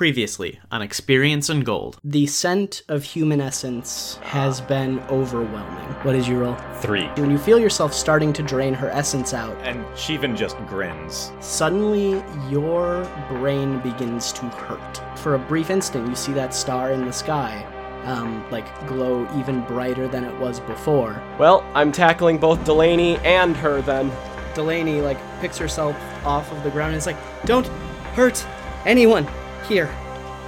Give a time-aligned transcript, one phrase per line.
[0.00, 1.98] Previously on Experience and Gold.
[2.02, 5.84] The scent of human essence has been overwhelming.
[6.04, 6.56] What is your roll?
[6.76, 7.04] Three.
[7.18, 11.32] When you feel yourself starting to drain her essence out, And Shivan just grins.
[11.40, 15.02] suddenly your brain begins to hurt.
[15.18, 17.62] For a brief instant, you see that star in the sky,
[18.06, 21.22] um, like glow even brighter than it was before.
[21.38, 24.10] Well, I'm tackling both Delaney and her then.
[24.54, 25.94] Delaney like picks herself
[26.24, 27.66] off of the ground and is like, "Don't
[28.14, 28.46] hurt
[28.86, 29.26] anyone
[29.70, 29.88] here.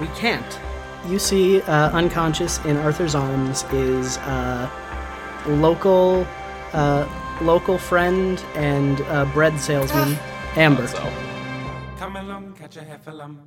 [0.01, 0.53] We can't."
[1.09, 4.71] You see, uh, unconscious in Arthur's arms is uh,
[5.47, 6.25] local,
[6.73, 7.09] uh,
[7.41, 10.17] local friend and uh, bread salesman
[10.55, 10.87] Amber.
[10.87, 11.03] So,
[11.99, 13.39] Come along, catch a heffalump.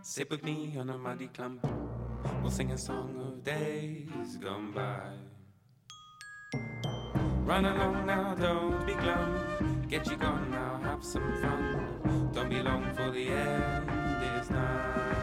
[0.00, 1.66] Sit with me on a muddy clump.
[2.40, 5.12] We'll sing a song of days gone by.
[7.44, 9.84] Run along now, don't be glum.
[9.90, 12.30] Get you gone now, have some fun.
[12.32, 15.16] Don't be long for the end is nigh.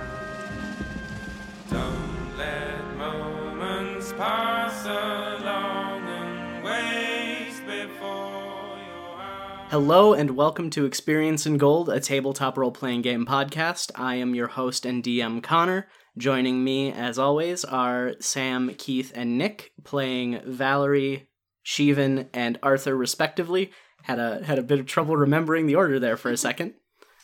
[1.69, 9.67] Don't let moments pass along and waste before your.
[9.69, 13.91] Hello and welcome to Experience and Gold, a tabletop role playing game podcast.
[13.95, 15.87] I am your host and DM Connor.
[16.17, 21.29] Joining me, as always, are Sam, Keith, and Nick playing Valerie,
[21.65, 23.71] Shivan, and Arthur, respectively.
[24.03, 26.73] Had a had a bit of trouble remembering the order there for a second.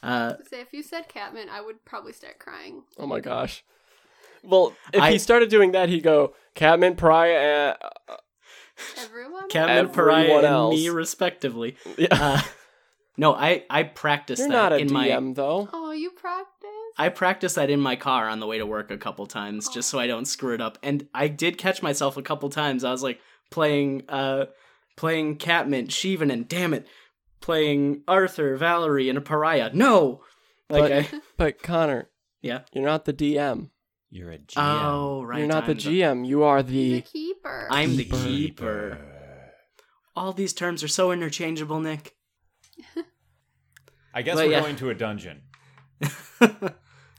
[0.06, 2.84] Uh, Say if you said Catman, I would probably start crying.
[3.00, 3.64] oh my gosh.
[4.44, 7.75] Well, if I- he started doing that, he'd go Catman, Pariah,
[8.09, 8.16] uh,
[8.98, 9.50] Everyone.
[9.50, 11.78] Kevin, Pariah, Everyone and me, respectively.
[11.98, 12.08] yeah.
[12.11, 12.42] Uh,
[13.17, 15.70] no, I I practice You're that not a in DM my though.
[15.72, 16.70] oh, you practice.
[16.98, 19.89] I practice that in my car on the way to work a couple times just
[19.89, 20.78] so I don't screw it up.
[20.83, 22.83] And I did catch myself a couple times.
[22.83, 24.45] I was like playing uh
[24.98, 26.86] playing Catmint, Shivan, and damn it,
[27.41, 29.69] playing Arthur, Valerie, and a pariah.
[29.73, 30.22] No!
[30.69, 32.09] Like But, I, but Connor,
[32.42, 32.61] Yeah.
[32.73, 33.69] you're not the DM.
[34.09, 34.53] You're a GM.
[34.58, 35.39] Oh right.
[35.39, 36.27] you're not the I'm GM.
[36.27, 37.02] You are He's the.
[37.02, 37.67] keeper.
[37.69, 38.97] I'm the keeper.
[40.16, 42.15] All these terms are so interchangeable, Nick.
[44.14, 44.61] I guess But we're yeah.
[44.61, 45.42] going to a dungeon.
[46.42, 46.71] a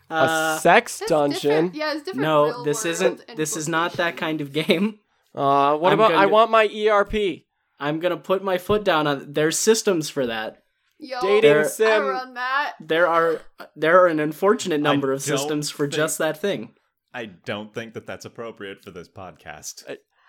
[0.08, 1.40] Uh, sex dungeon.
[1.66, 1.74] different.
[1.74, 2.22] Yeah, it's different.
[2.22, 5.00] no, real this world isn't this is not that kind of game.
[5.34, 6.12] Uh, what I'm about?
[6.12, 7.44] I gonna- want my ERP.
[7.78, 10.62] I'm gonna put my foot down on there's systems for that.
[10.98, 12.02] Yo, Dating There- I sim.
[12.06, 12.74] run that.
[12.80, 13.40] There are
[13.74, 16.74] there are an unfortunate number of systems for think- just that thing.
[17.12, 19.84] I don't think that that's appropriate for this podcast.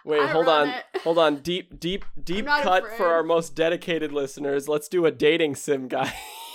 [0.06, 0.84] Wait, I hold on, it.
[1.03, 1.38] hold on.
[1.38, 2.97] Deep, deep, deep cut afraid.
[2.97, 4.69] for our most dedicated listeners.
[4.69, 6.13] Let's do a dating sim, guy.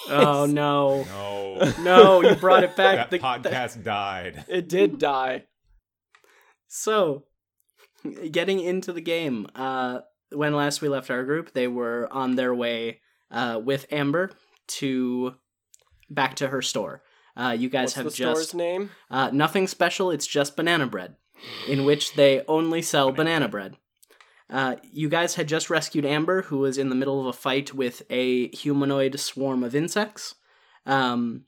[0.09, 1.05] Oh no.
[1.05, 1.73] No.
[1.83, 2.97] No, you brought it back.
[2.97, 4.45] that The- podcast died.
[4.49, 5.45] It did die.
[6.67, 7.25] so,
[8.31, 10.01] getting into the game, uh,
[10.35, 13.01] when last we left our group, they were on their way
[13.31, 14.31] uh, with Amber
[14.69, 15.35] to
[16.11, 17.03] back to her store.
[17.37, 18.91] Uh, you guys What's have the just store's name?
[19.11, 20.11] uh, nothing special.
[20.11, 21.17] It's just banana bread,
[21.67, 23.77] in which they only sell banana bread.
[24.51, 27.73] Uh, you guys had just rescued Amber, who was in the middle of a fight
[27.73, 30.35] with a humanoid swarm of insects.
[30.85, 31.47] Um,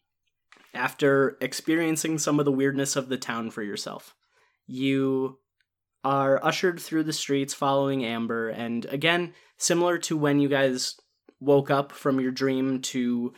[0.73, 4.15] after experiencing some of the weirdness of the town for yourself,
[4.67, 5.39] you
[6.05, 10.97] are ushered through the streets following Amber, and again, similar to when you guys
[11.41, 13.33] woke up from your dream to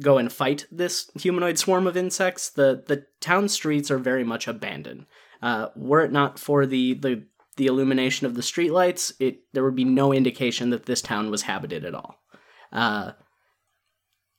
[0.00, 4.48] go and fight this humanoid swarm of insects, the the town streets are very much
[4.48, 5.06] abandoned.
[5.40, 7.24] Uh, were it not for the the
[7.56, 11.42] the illumination of the streetlights, it there would be no indication that this town was
[11.42, 12.16] habited at all.
[12.72, 13.12] Uh,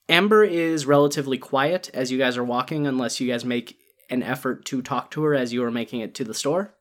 [0.10, 3.78] Amber is relatively quiet as you guys are walking, unless you guys make
[4.10, 6.76] an effort to talk to her as you are making it to the store.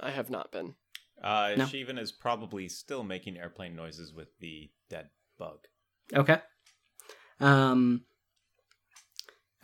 [0.00, 0.74] I have not been.
[1.22, 1.64] Uh, No.
[1.66, 5.58] Shivan is probably still making airplane noises with the dead bug.
[6.14, 6.38] Okay.
[7.40, 8.02] Um.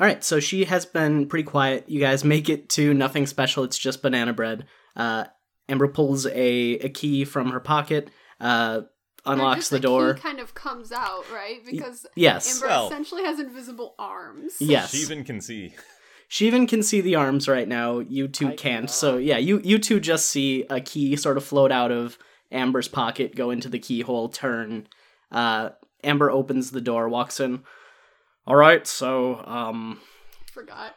[0.00, 1.88] All right, so she has been pretty quiet.
[1.88, 3.64] You guys make it to nothing special.
[3.64, 4.66] It's just banana bread.
[4.94, 5.24] Uh,
[5.68, 6.30] Amber pulls a,
[6.74, 8.08] a key from her pocket,
[8.40, 8.82] uh,
[9.26, 10.14] unlocks just the key door.
[10.14, 11.58] kind of comes out, right?
[11.66, 14.54] Because Yes, Amber Well- essentially has invisible arms.
[14.60, 14.94] yes.
[14.94, 15.74] Shivan can see.
[16.30, 18.00] Shivan can see the arms right now.
[18.00, 18.60] You two I can't.
[18.60, 18.90] cannot.
[18.90, 22.18] So yeah, you you two just see a key sort of float out of
[22.52, 24.88] Amber's pocket, go into the keyhole, turn.
[25.32, 25.70] Uh,
[26.04, 27.62] Amber opens the door, walks in.
[28.46, 30.00] All right, so um,
[30.52, 30.94] Forgot.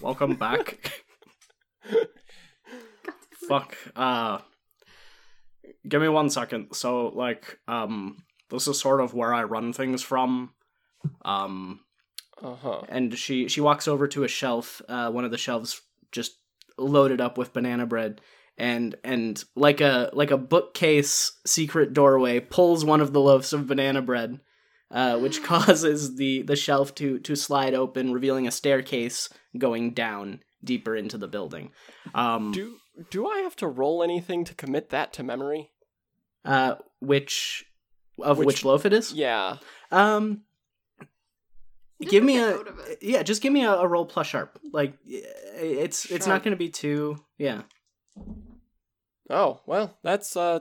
[0.00, 1.04] welcome back.
[3.48, 3.76] Fuck.
[3.96, 4.38] Uh,
[5.88, 6.68] give me one second.
[6.74, 10.52] So like um, this is sort of where I run things from.
[11.24, 11.80] Um,
[12.42, 12.82] Uh huh.
[12.88, 15.80] and she she walks over to a shelf uh one of the shelves
[16.12, 16.32] just
[16.78, 18.20] loaded up with banana bread
[18.56, 23.66] and and like a like a bookcase secret doorway pulls one of the loaves of
[23.66, 24.40] banana bread
[24.90, 30.40] uh, which causes the the shelf to to slide open revealing a staircase going down
[30.64, 31.70] deeper into the building.
[32.14, 32.76] Um, Do
[33.10, 35.70] do I have to roll anything to commit that to memory?
[36.44, 37.64] uh, which
[38.18, 39.12] of which, Which- loaf it is?
[39.12, 39.56] Yeah.
[39.92, 40.42] Um,
[42.00, 42.98] Just give me a a of it.
[43.02, 43.22] yeah.
[43.22, 44.58] Just give me a, a roll plus sharp.
[44.72, 47.62] Like it's it's not going to be too yeah.
[49.28, 50.60] Oh well, that's uh,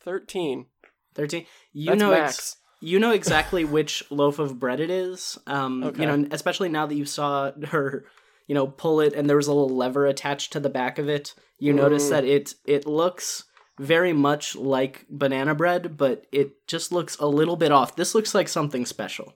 [0.00, 0.66] thirteen.
[1.14, 1.46] Thirteen.
[1.72, 2.34] You That's know max.
[2.38, 5.38] ex- you know exactly which loaf of bread it is.
[5.46, 6.02] Um, Okay.
[6.02, 8.04] you know, especially now that you saw her,
[8.46, 11.08] you know, pull it and there was a little lever attached to the back of
[11.08, 11.34] it.
[11.58, 12.10] You notice Mm.
[12.10, 13.44] that it it looks
[13.78, 17.96] very much like banana bread, but it just looks a little bit off.
[17.96, 19.34] This looks like something special,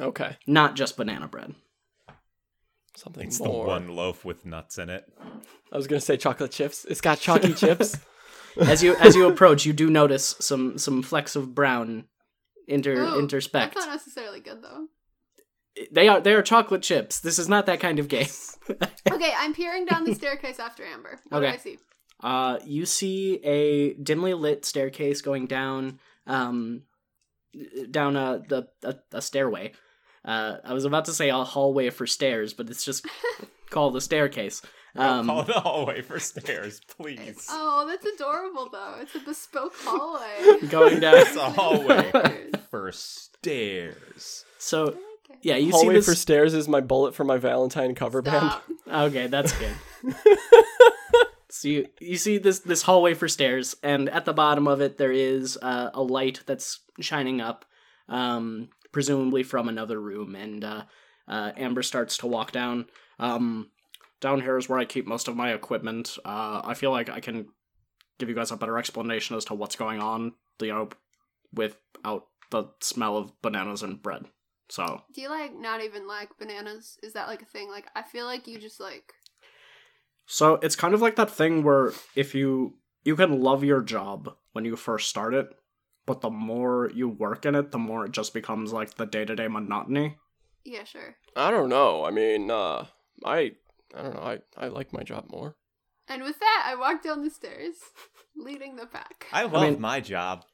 [0.00, 0.36] Okay.
[0.46, 1.54] not just banana bread.
[2.96, 3.64] Something It's more.
[3.64, 5.04] the one loaf with nuts in it.
[5.72, 6.84] I was gonna say chocolate chips.
[6.84, 7.96] It's got chalky chips.
[8.56, 12.06] As you as you approach, you do notice some some flecks of brown
[12.66, 13.74] inter Ooh, interspect.
[13.74, 14.86] That's not necessarily good though.
[15.92, 17.20] They are they are chocolate chips.
[17.20, 18.28] This is not that kind of game.
[19.10, 21.18] Okay, I'm peering down the staircase after Amber.
[21.30, 21.52] What Okay.
[21.52, 21.78] do I see?
[22.22, 26.82] Uh, you see a dimly lit staircase going down, um,
[27.90, 29.72] down a the a, a stairway.
[30.28, 33.06] Uh, I was about to say a hallway for stairs, but it's just
[33.70, 34.60] called a staircase.
[34.94, 37.46] Don't Um, call it a hallway for stairs, please.
[37.50, 38.96] Oh, that's adorable though.
[39.00, 40.66] It's a bespoke hallway.
[40.68, 41.16] going down.
[41.18, 44.44] It's a hallway for stairs.
[44.58, 44.96] So
[45.42, 46.06] yeah, you Hallway see this.
[46.06, 48.52] for stairs is my bullet for my Valentine cover band.
[48.90, 49.74] Okay, that's good.
[51.50, 54.98] so you, you see this this hallway for stairs, and at the bottom of it
[54.98, 57.64] there is uh, a light that's shining up,
[58.08, 60.34] um, presumably from another room.
[60.34, 60.84] And uh,
[61.26, 62.86] uh, Amber starts to walk down.
[63.18, 63.70] Um,
[64.20, 66.16] down here is where I keep most of my equipment.
[66.24, 67.46] Uh, I feel like I can
[68.18, 70.32] give you guys a better explanation as to what's going on.
[70.60, 70.88] You know,
[71.52, 74.26] without the smell of bananas and bread.
[74.70, 76.98] So Do you like not even like bananas?
[77.02, 77.70] Is that like a thing?
[77.70, 79.12] Like I feel like you just like
[80.26, 82.74] So it's kind of like that thing where if you
[83.04, 85.48] you can love your job when you first start it,
[86.08, 89.46] but the more you work in it, the more it just becomes like the day-to-day
[89.48, 90.16] monotony.
[90.64, 91.14] yeah, sure.
[91.36, 92.04] I don't know.
[92.04, 92.86] I mean, uh,
[93.24, 93.52] I
[93.94, 94.20] I don't know.
[94.22, 95.54] I I like my job more.
[96.08, 97.74] And with that, I walk down the stairs,
[98.36, 99.26] leading the pack.
[99.32, 100.44] I love mean- my job.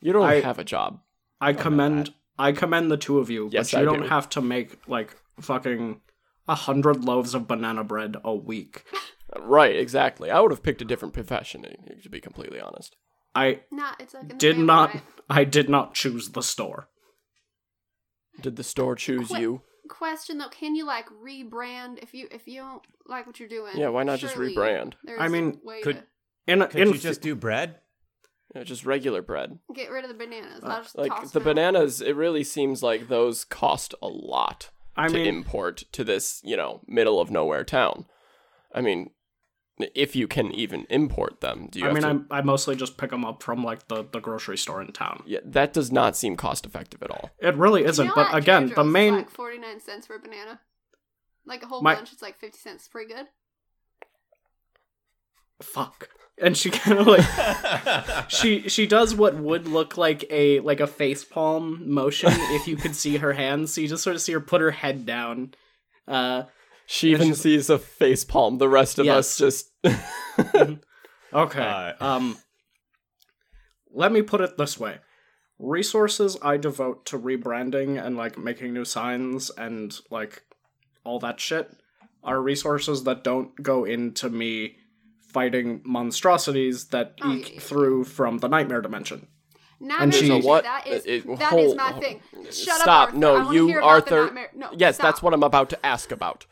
[0.00, 1.00] You don't I- have a job.
[1.40, 2.14] I know commend.
[2.38, 4.08] I commend the two of you, Yes, but you I don't do.
[4.08, 6.00] have to make like fucking
[6.48, 8.84] a hundred loaves of banana bread a week.
[9.40, 10.30] Right, exactly.
[10.30, 11.64] I would have picked a different profession,
[12.02, 12.94] to be completely honest.
[13.34, 14.00] I Not.
[14.00, 15.02] It's like did family, not right?
[15.28, 16.88] I did not choose the store.
[18.40, 19.40] Did the store choose Quit.
[19.40, 19.62] you?
[19.88, 23.76] Question though, can you like rebrand if you if you don't like what you're doing?
[23.76, 24.94] Yeah, why not just rebrand?
[25.18, 26.04] I mean, could- to
[26.46, 27.76] In Could in you just do bread?
[28.54, 29.58] Yeah, just regular bread.
[29.74, 30.62] get rid of the bananas.
[30.62, 31.54] Uh, I'll just Like toss the them out.
[31.56, 36.40] bananas, it really seems like those cost a lot I to mean import to this,
[36.44, 38.06] you know, middle of nowhere town.
[38.72, 39.10] I mean,
[39.78, 42.08] if you can even import them, do you I have mean to?
[42.08, 45.22] I'm, I mostly just pick them up from like the, the grocery store in town.
[45.26, 47.30] Yeah, that does not seem cost effective at all.
[47.40, 50.60] It really isn't, know but again, the main like forty nine cents for a banana.
[51.46, 52.86] Like a whole My- bunch, it's like fifty cents.
[52.88, 53.26] Pretty good.
[55.62, 60.80] fuck and she kind of like she she does what would look like a like
[60.80, 64.20] a face palm motion if you could see her hands so you just sort of
[64.22, 65.54] see her put her head down
[66.08, 66.42] uh
[66.86, 68.58] She even she's- sees a face palm.
[68.58, 69.70] The rest of us Yes.
[69.84, 70.78] just.
[71.32, 72.36] okay Uh, um
[73.92, 74.98] let me put it this way
[75.58, 80.42] resources i devote to rebranding and like making new signs and like
[81.04, 81.70] all that shit
[82.22, 84.76] are resources that don't go into me
[85.32, 87.60] fighting monstrosities that Oh, eke yeah, yeah.
[87.60, 89.28] through from the nightmare dimension
[89.80, 90.62] Nightmare And she- Dimension, What?
[90.64, 92.20] That is It- that hold- is my hold- thing.
[92.44, 92.86] Shut Stop.
[92.88, 93.18] up, Arthur.
[93.18, 94.48] No, you, hear the Arthur.
[94.54, 95.04] No, yes, stop.
[95.08, 96.46] that's what I'm about to ask about.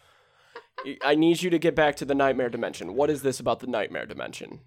[1.05, 2.95] I need you to get back to the nightmare dimension.
[2.95, 4.61] What is this about the nightmare dimension?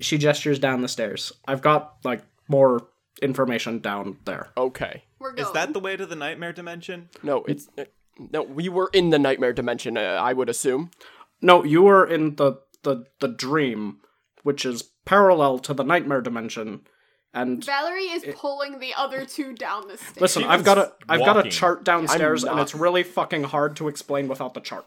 [0.00, 2.86] she gestures down the stairs i've got like more
[3.20, 5.02] information down there Okay.
[5.18, 5.48] We're going.
[5.48, 7.08] Is that the way to the nightmare dimension?
[7.24, 7.86] No, it's uh,
[8.32, 8.42] no.
[8.44, 9.96] We were in the nightmare dimension.
[9.96, 10.92] Uh, I would assume.
[11.42, 13.98] no you were in the the the dream
[14.44, 16.82] which is parallel to the nightmare dimension
[17.34, 20.20] and Valerie is pulling the other two down the stairs.
[20.20, 23.76] Listen, She I've got a I've got a chart downstairs, and it's really fucking hard
[23.76, 24.86] to explain without the chart.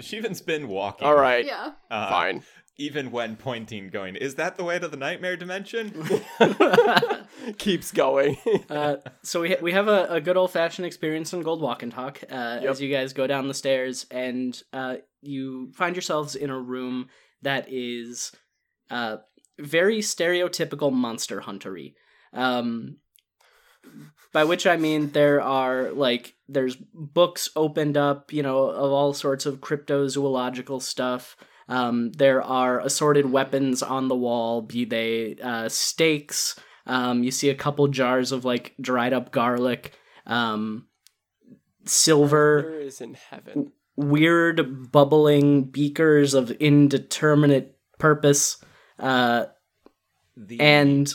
[0.00, 1.06] Shivan's been walking.
[1.06, 1.44] All right.
[1.44, 1.72] Yeah.
[1.90, 2.42] uh, Fine.
[2.76, 5.92] Even when pointing, going, is that the way to the nightmare dimension?
[7.58, 8.36] Keeps going.
[8.70, 11.82] Uh, so we ha- we have a, a good old fashioned Experience and Gold Walk
[11.82, 16.34] and Talk uh, as you guys go down the stairs, and uh, you find yourselves
[16.34, 17.08] in a room
[17.42, 18.32] that is
[18.90, 19.18] uh,
[19.60, 21.94] very stereotypical monster huntery.
[22.32, 22.96] Um,
[24.34, 29.14] by which I mean there are like there's books opened up, you know, of all
[29.14, 31.36] sorts of cryptozoological stuff.
[31.68, 36.60] Um, there are assorted weapons on the wall, be they uh, stakes.
[36.86, 39.94] Um, you see a couple jars of like dried up garlic,
[40.26, 40.88] um,
[41.86, 43.72] silver, Where is in heaven?
[43.96, 48.62] weird bubbling beakers of indeterminate purpose,
[48.98, 49.46] uh,
[50.36, 51.10] The and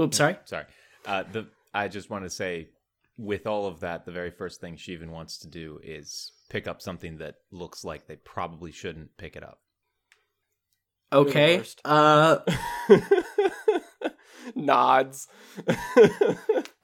[0.00, 0.36] oops, sorry.
[0.44, 0.64] sorry.
[1.04, 2.70] Uh, the I just want to say,
[3.18, 6.80] with all of that, the very first thing Shivan wants to do is pick up
[6.80, 9.60] something that looks like they probably shouldn't pick it up.
[11.12, 11.62] Okay.
[11.84, 12.38] Uh,
[14.54, 15.28] Nods.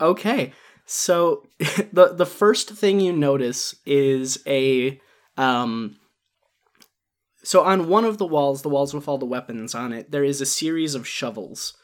[0.01, 0.53] Okay.
[0.85, 1.45] So
[1.93, 5.01] the the first thing you notice is a
[5.37, 5.97] um
[7.45, 10.25] so on one of the walls, the walls with all the weapons on it, there
[10.25, 11.75] is a series of shovels.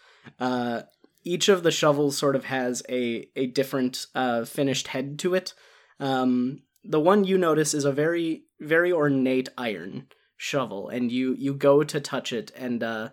[0.41, 0.83] Uh
[1.29, 5.55] each of the shovels sort of has a a different uh finished head to it.
[6.01, 11.53] Um the one you notice is a very very ornate iron shovel and you you
[11.55, 13.09] go to touch it and uh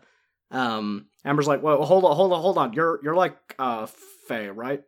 [0.51, 2.73] um Amber's like, "Well, hold on, hold on, hold on.
[2.73, 3.87] You're you're like uh
[4.27, 4.83] Fae, right?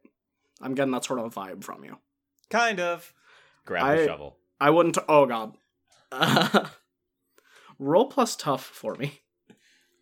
[0.62, 1.98] I'm getting that sort of vibe from you.
[2.50, 3.13] Kind of.
[3.65, 4.38] Grab I- the shovel.
[4.60, 4.98] I wouldn't.
[5.07, 5.57] Oh God.
[7.79, 9.22] roll plus tough for me.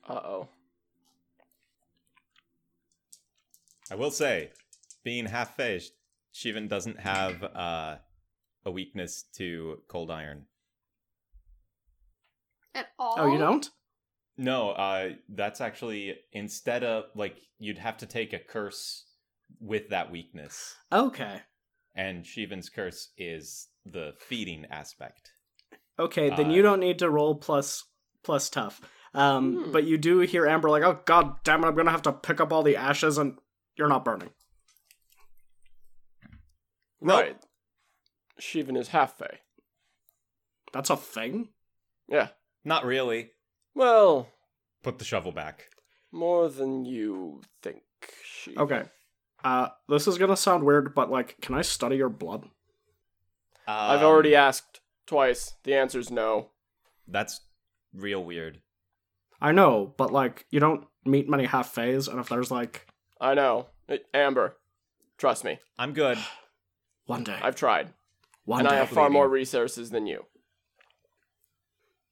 [0.07, 0.49] Uh oh.
[3.91, 4.51] I will say,
[5.03, 5.89] being half fish,
[6.33, 7.97] Shivan doesn't have uh,
[8.65, 10.45] a weakness to cold iron.
[12.73, 13.15] At all.
[13.17, 13.69] Oh, you don't?
[14.37, 19.05] No, uh, that's actually instead of like you'd have to take a curse
[19.61, 21.41] with that weakness, Okay.
[21.95, 25.31] and Shivan's curse is the feeding aspect.
[25.97, 27.85] Okay, then Uh, you don't need to roll plus
[28.23, 28.81] plus tough.
[29.13, 29.71] Um, Hmm.
[29.71, 31.67] but you do hear Amber like, "Oh God damn it!
[31.67, 33.37] I'm gonna have to pick up all the ashes, and
[33.77, 34.29] you're not burning."
[37.01, 37.21] Nope.
[37.21, 37.37] Right.
[38.39, 39.39] Shivan is half Fey.
[40.73, 41.49] That's a thing.
[42.07, 42.29] Yeah.
[42.63, 43.31] Not really.
[43.73, 44.29] Well,
[44.83, 45.69] Put the shovel back.
[46.11, 47.83] more than you think,
[48.25, 48.57] Shivan.
[48.57, 48.83] Okay.
[49.43, 52.49] Uh, this is gonna sound weird, but like, can I study your blood?
[53.67, 55.55] I've Um, already asked twice.
[55.63, 56.51] The answer's no.
[57.07, 57.41] That's
[57.93, 58.61] real weird.
[59.41, 62.87] I know, but like, you don't meet many half phase, and if there's like
[63.19, 63.67] I know.
[64.13, 64.57] Amber,
[65.17, 65.59] trust me.
[65.77, 66.17] I'm good.
[67.05, 67.93] one day, I've tried.
[68.45, 70.25] one and day, I have far more resources than you.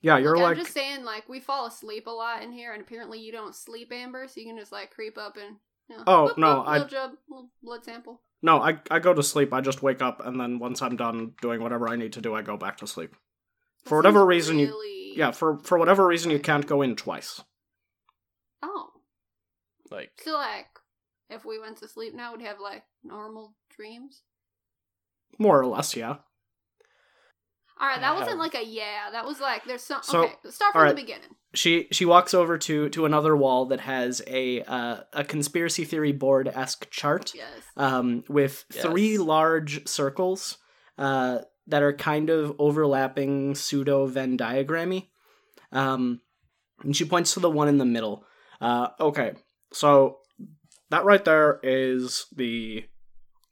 [0.01, 2.74] yeah, you're Look, like, I'm just saying, like, we fall asleep a lot in here,
[2.74, 5.57] and apparently you don't sleep, Amber, so you can just, like, creep up and,
[5.89, 8.22] you know, Oh, whoop, no, whoop, I- little job, little blood sample.
[8.41, 9.53] No, I I go to sleep.
[9.53, 12.36] I just wake up and then once I'm done doing whatever I need to do,
[12.36, 13.12] I go back to sleep.
[13.12, 16.98] That For whatever seems reason you- Yeah, for for whatever reason you can't go in
[16.98, 17.41] twice.
[18.62, 18.89] Oh.
[19.89, 20.67] Like, So, like,
[21.33, 24.21] if we went to sleep now, we'd have, like, normal dreams?
[25.39, 26.15] More or less, yeah.
[27.81, 29.09] Alright, that I wasn't have- like a yeah.
[29.11, 30.01] That was like, there's some...
[30.03, 30.95] So, okay, start from alright.
[30.95, 31.29] the beginning.
[31.55, 36.11] She she walks over to to another wall that has a uh, a conspiracy theory
[36.11, 37.31] board esque chart.
[37.35, 37.47] Yes.
[37.77, 38.83] um, with Yes.
[38.83, 40.57] three large circles
[40.97, 45.09] uh, that are kind of overlapping pseudo Venn diagrammy.
[45.71, 46.21] Um,
[46.83, 48.25] and she points to the one in the middle.
[48.59, 49.33] Uh, okay,
[49.71, 50.17] so
[50.93, 52.85] that right there is the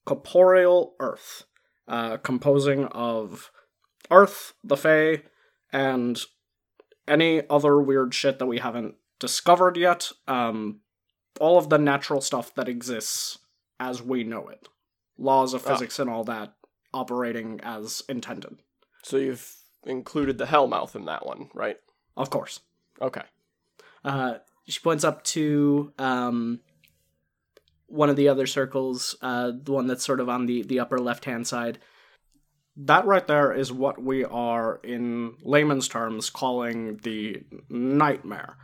[0.05, 1.45] corporeal earth,
[1.87, 3.49] uh, composing of
[4.11, 5.23] earth, the Fae,
[5.73, 6.21] and
[7.07, 10.11] any other weird shit that we haven't discovered yet.
[10.27, 10.81] Um,
[11.39, 13.39] all of the natural stuff that exists
[13.79, 14.67] as we know it.
[15.17, 15.69] Laws of Ah.
[15.71, 16.53] physics and all that
[16.93, 18.59] operating as intended.
[19.03, 21.77] so you've included the Hellmouth in that one, right?
[22.15, 22.59] Of course.
[23.01, 23.23] Okay.
[24.05, 24.35] Uh,
[24.67, 26.59] she points up to um,
[27.91, 30.97] one of the other circles, uh, the one that's sort of on the, the upper
[30.99, 31.79] left hand side.
[32.77, 38.55] That right there is what we are, in layman's terms, calling the nightmare.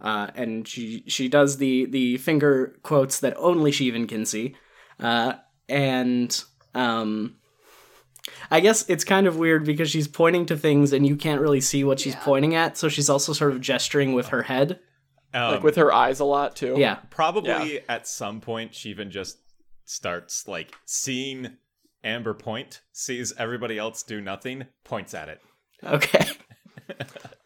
[0.00, 4.56] Uh, and she she does the the finger quotes that only Shivan can see,
[4.98, 5.34] uh,
[5.68, 6.42] and
[6.74, 7.36] um,
[8.50, 11.60] I guess it's kind of weird because she's pointing to things and you can't really
[11.60, 12.24] see what she's Yeah.
[12.24, 14.80] pointing at, so she's also sort of gesturing with her head.
[15.32, 16.74] Um, like with her eyes a lot, too.
[16.76, 19.38] Yeah, probably at some point Shivan just
[19.84, 21.56] starts like seeing
[22.02, 25.40] Amber point, sees everybody else do nothing, points at it.
[25.84, 26.26] okay.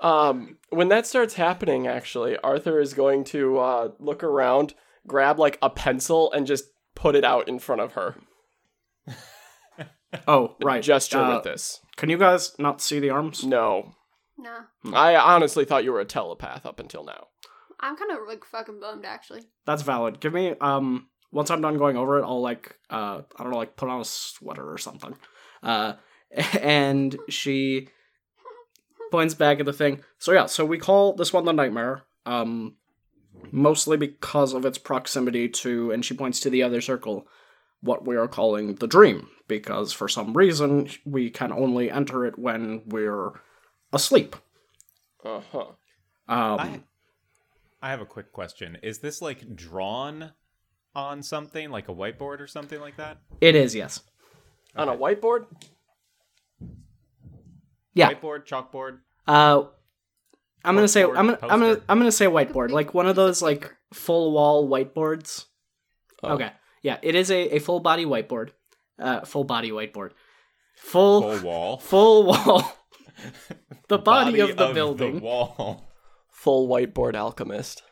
[0.01, 4.75] Um, when that starts happening, actually, Arthur is going to uh, look around,
[5.07, 6.65] grab like a pencil, and just
[6.95, 8.15] put it out in front of her.
[10.29, 10.83] Oh, right.
[10.83, 11.81] Gesture Uh, with this.
[11.97, 13.45] Can you guys not see the arms?
[13.45, 13.95] No,
[14.39, 14.61] No.
[14.93, 17.29] I honestly thought you were a telepath up until now.
[17.85, 19.43] I'm kind of, like, fucking bummed, actually.
[19.67, 20.19] That's valid.
[20.19, 23.59] Give me um once I'm done going over it, I'll like uh I don't know,
[23.59, 25.15] like put on a sweater or something.
[25.63, 25.95] Uh
[26.61, 27.89] and she
[29.11, 30.03] points back at the thing.
[30.19, 32.05] So yeah, so we call this one the nightmare.
[32.25, 32.77] Um
[33.51, 37.27] mostly because of its proximity to and she points to the other circle
[37.81, 42.39] what we are calling the dream because for some reason we can only enter it
[42.39, 43.33] when we're
[43.93, 44.37] asleep.
[45.23, 45.67] Uh huh.
[46.29, 46.81] Um I,
[47.85, 48.79] I have a quick question.
[48.83, 50.33] Is this like drawn
[50.95, 53.19] on something, like a whiteboard or something like that?
[53.43, 54.01] it is, yes.
[54.75, 55.45] On a whiteboard?
[57.93, 58.11] Yeah.
[58.15, 59.01] Whiteboard, chalkboard.
[59.29, 59.65] Uh,
[60.65, 61.81] I'm gonna say I'm gonna I'm gonna.
[61.91, 65.45] I'm gonna say whiteboard, like one of those like full wall whiteboards.
[66.23, 66.33] Oh.
[66.37, 68.49] Okay, yeah, it is a, a full body whiteboard,
[68.99, 70.13] uh, full body whiteboard,
[70.75, 71.77] full Full wall.
[71.79, 72.73] full wall.
[73.89, 75.17] the body, of the building.
[75.17, 75.91] the wall.
[76.45, 77.83] Full whiteboard alchemist.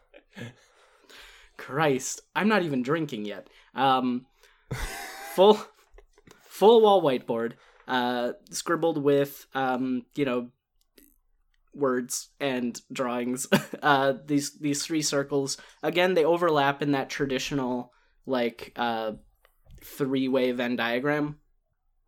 [1.57, 3.49] Christ, I'm not even drinking yet.
[3.75, 4.27] Um,
[5.35, 5.59] full
[6.43, 7.55] full wall whiteboard,
[7.89, 10.51] uh, scribbled with um, you know,
[11.75, 13.47] words and drawings.
[13.83, 17.91] uh, these these three circles again, they overlap in that traditional
[18.27, 19.13] like uh,
[19.83, 21.39] three way Venn diagram.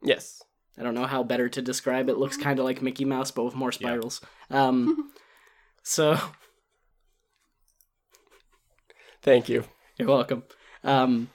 [0.03, 0.43] Yes.
[0.77, 2.19] I don't know how better to describe it.
[2.19, 4.21] Looks kind of like Mickey Mouse, but with more spirals.
[4.51, 5.11] Um,
[5.85, 6.19] so
[9.25, 9.65] Thank you.
[9.99, 10.43] You're welcome.
[10.85, 11.31] Um,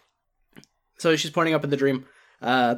[0.99, 2.05] so she's pointing up at the dream.
[2.39, 2.75] Uh,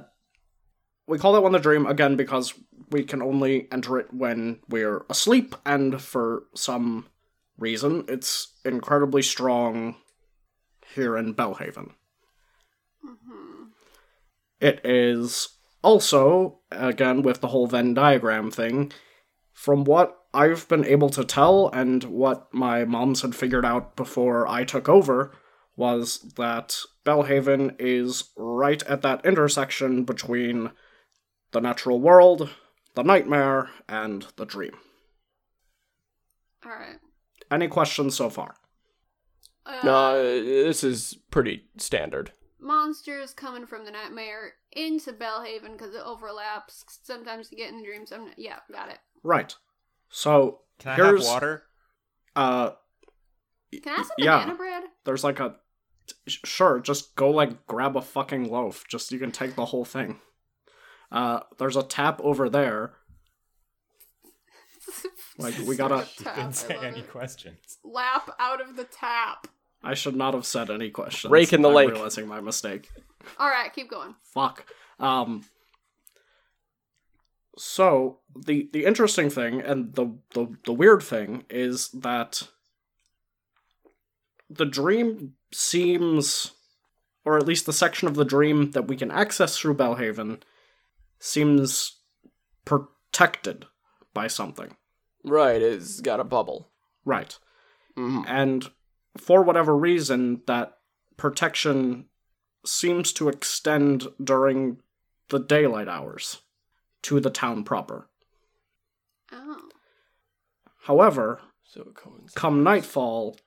[1.06, 2.54] we call that one the dream again because
[2.92, 7.08] we can only enter it when we're asleep, and for some
[7.58, 9.98] reason, it's incredibly strong
[10.96, 11.92] here in Bellhaven.
[14.62, 15.50] It is
[15.82, 18.94] also, again, with the whole Venn diagram thing,
[19.52, 24.48] from what I've been able to tell and what my moms had figured out before
[24.48, 25.32] I took over,
[25.76, 30.72] was that Bellhaven is right at that intersection between
[31.52, 32.50] the natural world,
[32.96, 34.74] the nightmare, and the dream.
[36.66, 36.98] All right.
[37.50, 38.56] Any questions so far?
[39.66, 42.32] Uh, No, this is pretty standard.
[42.60, 46.86] monsters coming from the nightmare into Bellhaven because it overlaps.
[47.04, 48.06] Sometimes you get in the dream.
[48.06, 49.00] Some yeah, got it.
[49.24, 49.56] Right.
[50.12, 51.64] So Can I here's have water?
[52.36, 52.72] uh
[53.72, 54.40] Can I have some Yeah.
[54.40, 54.84] banana bread?
[55.06, 55.56] there's like a
[56.28, 60.20] sure just go like grab a fucking loaf just you can take the whole thing
[61.12, 62.94] uh there's a tap over there
[65.38, 67.10] Like, we gotta- Tap, Didn't say any it.
[67.10, 67.78] questions.
[67.84, 69.48] Lap out of the tap.
[69.84, 71.90] i should not have said any questions Rake in the I'm lake.
[71.92, 72.90] realizing my mistake
[73.40, 74.16] All right, keep going.
[74.24, 74.66] fuck
[75.00, 75.44] um
[77.64, 82.48] so the the interesting thing and the the, the weird thing is that
[84.50, 86.54] the dream seems
[87.24, 90.42] or at least the section of the dream that we can access through Bellhaven
[91.20, 92.00] seems
[92.66, 93.66] protected
[94.12, 94.76] by something
[95.24, 96.72] Right, it's got a bubble.
[97.06, 97.38] right
[97.96, 98.26] Mhm.
[98.28, 98.72] and
[99.18, 100.80] for whatever reason that
[101.16, 102.10] protection
[102.66, 104.82] seems to extend during
[105.30, 106.42] the daylight hours
[107.04, 108.08] to the town proper
[109.32, 109.70] Oh.
[110.84, 111.94] however So
[112.36, 113.38] come nightfall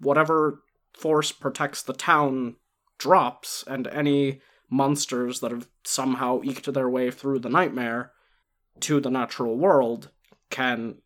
[0.00, 0.62] whatever
[0.92, 2.56] force protects the town
[2.98, 8.12] drops and any monsters that have somehow eked their way through the nightmare
[8.80, 10.10] to the natural world
[10.50, 10.96] can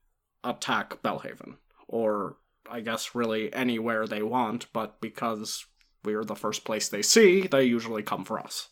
[0.43, 1.57] attack Bellhaven
[1.87, 2.37] or
[2.71, 5.67] I guess really anywhere they want but because
[6.05, 8.69] we're the first place they see they usually come for us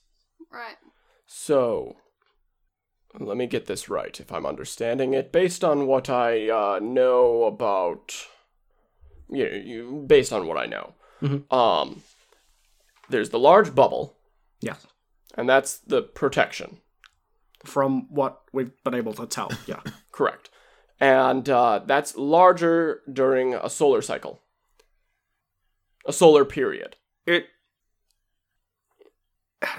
[0.52, 0.76] Right.
[1.26, 1.96] So,
[3.18, 5.32] let me get this right if I'm understanding it.
[5.32, 8.14] Based on what I uh, know about,
[9.28, 11.52] you, you, based on what I know, Mhm.
[11.52, 12.02] um,
[13.08, 14.16] there's the large bubble,
[14.60, 14.86] yes
[15.34, 16.78] and that's the protection.
[17.64, 19.80] from what we've been able to tell yeah
[20.12, 20.48] Correct.
[20.98, 24.40] And uh, that's larger during a solar cycle,
[26.06, 26.96] a solar period.
[27.26, 27.46] it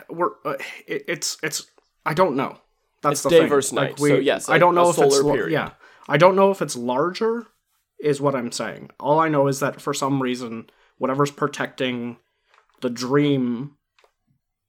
[0.09, 1.65] we're uh, it, it's it's
[2.05, 2.57] I don't know.
[3.01, 3.49] That's It's the day thing.
[3.49, 5.51] versus Like night, we, so yes, I don't know if it's period.
[5.51, 5.71] yeah.
[6.07, 7.47] I don't know if it's larger.
[7.99, 8.89] Is what I'm saying.
[8.99, 12.17] All I know is that for some reason, whatever's protecting
[12.81, 13.75] the dream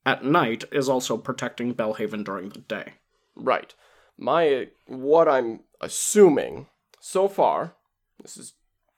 [0.05, 2.95] at night is also protecting Bellhaven during the day.
[3.35, 3.75] Right.
[4.19, 6.67] My what I'm assuming
[7.01, 7.75] so far,
[8.21, 8.53] this is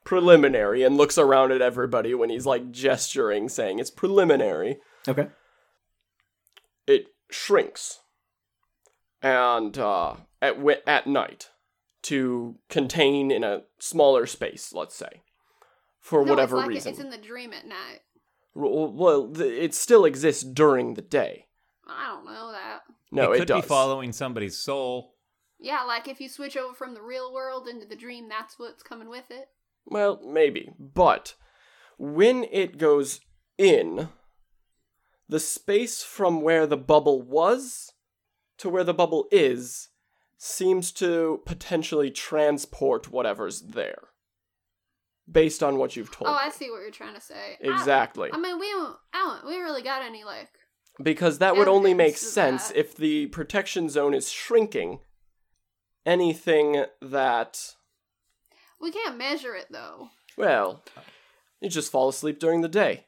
[0.04, 4.78] preliminary, and looks around at everybody when he's like gesturing, saying it's preliminary.
[5.06, 5.28] Okay.
[6.88, 8.00] It shrinks,
[9.24, 11.48] and uh, at wi- at night
[12.02, 15.22] to contain in a smaller space, let's say,
[15.98, 16.90] for No, whatever it's like reason.
[16.92, 18.00] It's in the dream at night.
[18.54, 21.46] R- Well, th- it still exists during the day.
[21.88, 22.80] I don't know that.
[23.10, 23.62] No, it it, could does.
[23.62, 25.14] be following somebody's soul.
[25.58, 28.82] Yeah, like if you switch over from the real world into the dream, that's what's
[28.82, 29.46] coming with it.
[29.86, 30.70] Well, maybe.
[30.78, 31.34] But
[31.98, 33.20] when it goes
[33.56, 34.08] in,
[35.28, 37.92] the space from where the bubble was
[38.58, 39.88] to where the bubble is
[40.38, 44.08] seems to potentially transport whatever's there.
[45.30, 47.56] Based on what you've told Oh, I see what you're trying to say.
[47.60, 48.28] Exactly.
[48.32, 50.48] I, mean, we don't, I don't, we really got any like.
[51.02, 52.78] Because that would only make sense that.
[52.78, 54.98] if the protection zone is shrinking.
[56.06, 57.74] Anything that,
[58.80, 60.10] We can't measure it though.
[60.36, 60.82] well,
[61.60, 63.06] you just fall asleep during the day.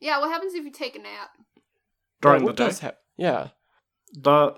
[0.00, 1.30] Yeah, what happens if you take a nap?
[2.22, 2.64] During Yeah, the day.
[2.66, 3.48] does hap- yeah.
[4.12, 4.54] The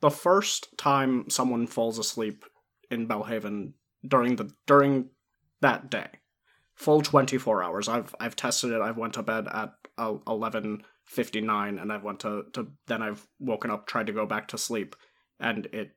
[0.00, 2.44] the first time someone falls asleep
[2.90, 3.72] in Bellhaven
[4.06, 5.10] during the during
[5.60, 6.08] that day,
[6.74, 7.88] full twenty four hours.
[7.88, 8.80] I've I've tested it.
[8.80, 9.74] I've went to bed at
[10.26, 14.26] eleven fifty nine, and I've went to, to then I've woken up, tried to go
[14.26, 14.96] back to sleep,
[15.38, 15.92] and it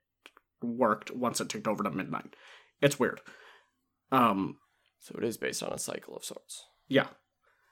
[0.62, 2.36] worked once it ticked over to midnight.
[2.82, 3.22] It's weird.
[4.12, 4.58] Um,
[5.00, 6.66] So it is based on a cycle of sorts.
[6.88, 7.08] yeah.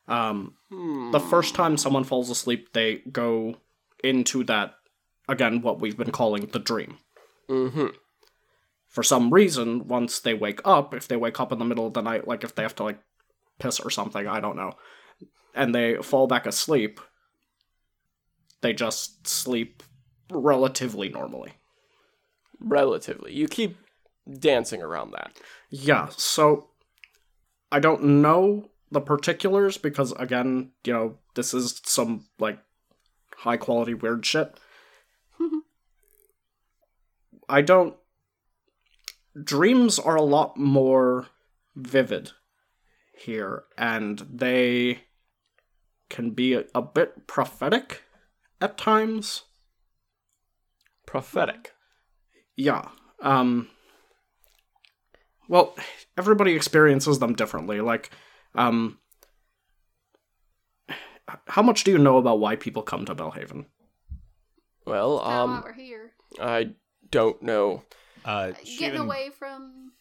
[0.07, 1.11] Um, Hmm.
[1.11, 3.55] the first time someone falls asleep, they go
[4.03, 4.75] into that
[5.27, 6.97] again what we've been calling the dream.
[7.49, 7.87] Mm-hmm.
[8.87, 11.93] For some reason, once they wake up, if they wake up in the middle of
[11.93, 12.99] the night, like if they have to like
[13.59, 14.73] piss or something, I don't know,
[15.55, 16.99] and they fall back asleep,
[18.61, 19.81] they just sleep
[20.31, 21.53] relatively normally.
[22.59, 23.33] Relatively.
[23.33, 23.77] You keep
[24.39, 25.37] dancing around that.
[25.69, 26.67] Yeah, so
[27.71, 32.59] I don't know the particulars because again, you know, this is some like
[33.43, 34.57] high quality weird shit.
[37.49, 37.95] I don't
[39.41, 41.27] dreams are a lot more
[41.75, 42.31] vivid
[43.17, 45.01] here and they
[46.09, 48.03] can be a, a bit prophetic
[48.61, 49.43] at times.
[51.05, 51.73] Prophetic.
[52.55, 52.89] Yeah.
[53.21, 53.67] Um
[55.49, 55.75] well,
[56.17, 57.81] everybody experiences them differently.
[57.81, 58.09] Like
[58.55, 58.99] um
[61.47, 63.65] how much do you know about why people come to Bellhaven?
[64.85, 66.11] Well, um, why we're here.
[66.41, 66.71] I
[67.09, 67.83] don't know.
[68.25, 69.91] Uh, Getting Shivan- away from.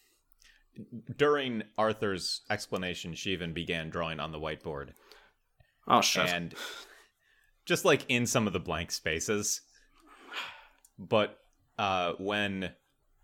[1.17, 4.89] during Arthur's explanation, Shivan began drawing on the whiteboard,
[5.87, 6.27] Oh shit.
[6.29, 6.53] and
[7.65, 9.61] just like in some of the blank spaces.
[10.97, 11.39] But
[11.77, 12.71] uh, when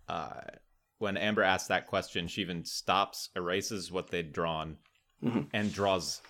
[0.08, 0.41] uh,
[0.98, 4.78] when Amber asks that question, Shivan stops, erases what they'd drawn,
[5.24, 5.50] Mhm.
[5.54, 6.22] and draws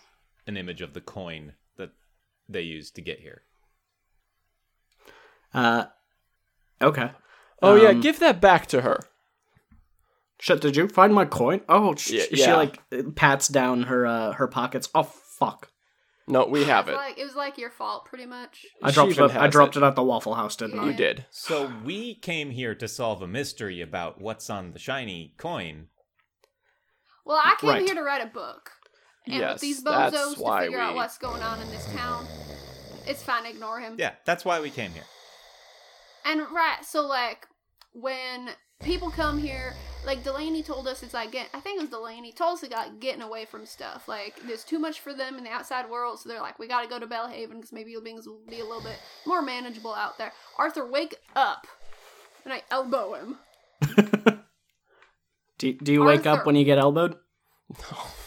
[0.48, 1.59] an image of the coin that
[2.50, 3.44] they used to get here.
[5.54, 5.86] Uh
[6.82, 7.12] okay.
[7.62, 9.00] Oh yeah, Um, give that back to her.
[10.40, 11.62] Shit, did you find my coin?
[11.68, 12.80] Oh, sh- Yeah, she like
[13.16, 14.90] pats down her uh her pockets.
[14.96, 15.70] Oh fuck.
[16.28, 16.98] No, we have It's it.
[16.98, 18.66] like it was like your fault, pretty much.
[18.84, 19.82] I dropped it, I dropped it.
[19.82, 19.86] it.
[19.86, 20.86] at the Waffle House, didn't You I?
[20.92, 21.26] You did.
[21.32, 25.88] So we came here to solve a mystery about what's on the shiny coin.
[27.26, 27.82] Well, I came Right.
[27.84, 28.72] here to write a book.
[29.30, 31.70] And Yes, with these that's bozos to why figure out we- what's going on in
[31.70, 32.26] this town,
[33.06, 33.46] it's fine.
[33.46, 33.96] Ignore him.
[33.98, 35.06] Yeah, that's why we came here.
[36.26, 37.48] And right, so like
[37.94, 38.50] when
[38.82, 39.74] people come here,
[40.06, 41.48] like Delaney told us, it's like get.
[41.54, 44.08] I think it was Delaney told us about getting away from stuff.
[44.08, 46.82] Like there's too much for them in the outside world, so they're like, we got
[46.84, 50.18] to go to Bellhaven because maybe things will be a little bit more manageable out
[50.18, 50.32] there.
[50.58, 51.68] Arthur, wake up!
[52.46, 53.38] And I elbow him.
[55.58, 57.18] Do, do you wake up when you get elbowed?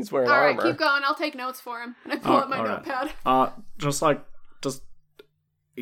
[0.00, 0.62] He's wearing All right, armor.
[0.62, 1.02] keep going.
[1.04, 1.94] I'll take notes for him.
[2.04, 2.76] And I pull Oh, up my all right.
[2.86, 3.12] notepad.
[3.24, 4.24] Uh just like
[4.62, 4.82] just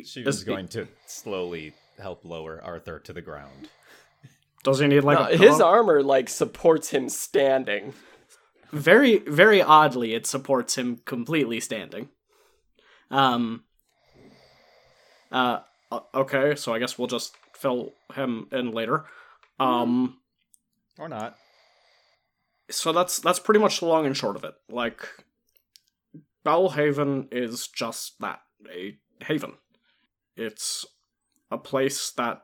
[0.05, 3.69] She does- was going to slowly help lower Arthur to the ground.
[4.65, 7.95] Does he need like No, a his armor like supports him standing.
[8.73, 12.11] very very oddly it supports him completely standing
[13.11, 13.65] um
[15.33, 15.61] uh
[16.15, 19.07] okay so i guess we'll just fill him in later
[19.59, 20.19] um
[20.99, 21.37] Or not.
[22.71, 24.55] So that's that's pretty much the long and short of it.
[24.69, 25.07] Like
[26.45, 29.55] Bellhaven is just that a haven.
[30.37, 30.85] It's
[31.51, 32.43] a place that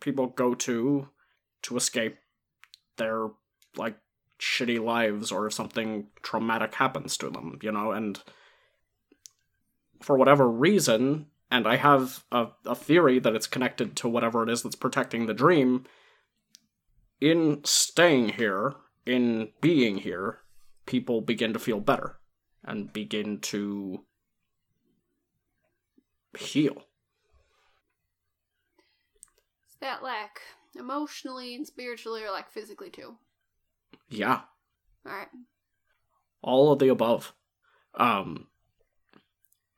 [0.00, 1.08] people go to
[1.62, 2.16] to escape
[2.96, 3.28] their
[3.76, 3.96] like
[4.38, 8.22] shitty lives or if something traumatic happens to them you know and
[10.00, 14.48] for whatever reason and i have a, a theory that it's connected to whatever it
[14.48, 15.84] is that's protecting the dream
[17.20, 18.74] in staying here
[19.10, 20.38] in being here
[20.86, 22.18] people begin to feel better
[22.64, 24.04] and begin to
[26.38, 26.84] heal
[29.68, 30.40] Is that like
[30.78, 33.16] emotionally and spiritually, or like physically too?
[34.08, 34.42] yeah
[35.06, 35.28] All right.
[36.42, 37.32] all of the above.
[37.94, 38.48] Um,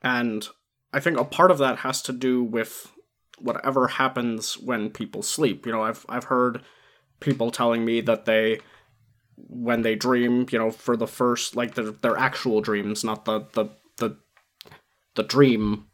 [0.02, 0.46] and
[0.92, 2.92] I think a part of that has to do with
[3.38, 5.66] whatever happens when people sleep.
[5.66, 6.62] You know, I've I've heard
[7.20, 8.60] people telling me that they
[9.36, 13.46] when they dream, you know, for the first like their their actual dreams, not the
[13.52, 13.66] the
[13.96, 14.16] the
[15.14, 15.86] the dream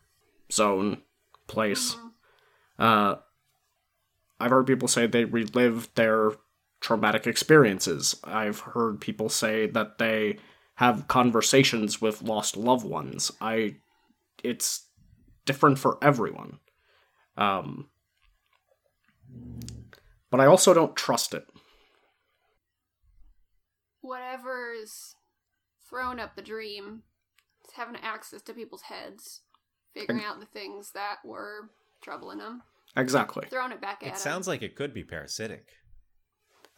[0.52, 1.02] zone
[1.46, 1.96] place.
[2.78, 3.16] Uh
[4.40, 6.32] I've heard people say they relive their
[6.80, 8.16] traumatic experiences.
[8.22, 10.38] I've heard people say that they
[10.76, 13.32] have conversations with lost loved ones.
[13.40, 13.76] I
[14.44, 14.86] it's
[15.44, 16.60] different for everyone.
[17.36, 17.88] Um
[20.30, 21.46] but I also don't trust it.
[24.08, 25.14] Whatever's
[25.88, 27.02] throwing up the dream
[27.64, 29.42] is having access to people's heads,
[29.94, 31.70] figuring out the things that were
[32.02, 32.62] troubling them,
[32.96, 33.46] Exactly.
[33.50, 34.16] throwing it back at It 'em.
[34.18, 35.66] sounds like it could be parasitic.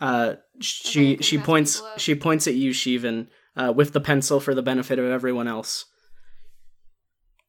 [0.00, 1.98] Uh, she she mess points people up.
[2.00, 5.84] she points at you, Shivan, uh, with the pencil for the benefit of everyone else.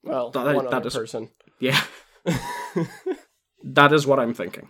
[0.04, 1.32] Well, That- one that other is- person.
[1.60, 1.82] Yeah,
[3.64, 4.70] that is what I'm thinking.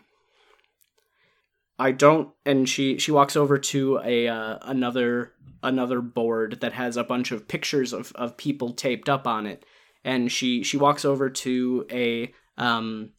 [1.82, 6.96] I don't, and she she walks over to a uh, another another board that has
[6.96, 9.66] a bunch of pictures of of people taped up on it,
[10.04, 13.14] and she she walks over to a um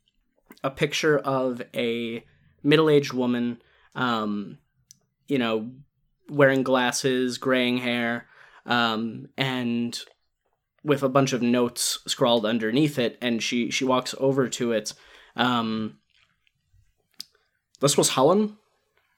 [0.62, 2.24] a picture of a
[2.62, 3.60] middle aged woman,
[3.96, 4.58] um,
[5.26, 5.72] you know,
[6.28, 8.28] wearing glasses, graying hair,
[8.64, 9.98] um, and
[10.84, 14.94] with a bunch of notes scrawled underneath it, and she she walks over to it.
[15.34, 15.98] Um,
[17.82, 18.56] this was Helen.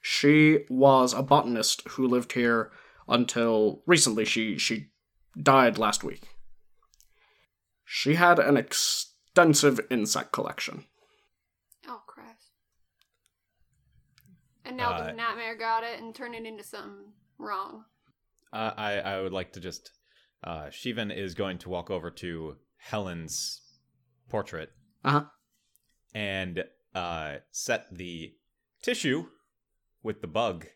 [0.01, 2.73] She was a botanist who lived here
[3.09, 4.25] until recently.
[4.25, 4.89] She she
[5.41, 6.23] died last week.
[7.85, 10.85] She had an extensive insect collection.
[11.87, 12.51] Oh, Christ.
[14.65, 17.85] And now Uh, the nightmare got it and turned it into something wrong.
[18.53, 19.91] Uh, I I would like to just.
[20.43, 23.63] Uh, Shivan is going to walk over to Helen's
[24.29, 24.71] portrait
[25.03, 25.25] Uh huh.
[26.15, 28.35] and uh, set the
[28.85, 29.27] tissue
[30.03, 30.67] with the bug,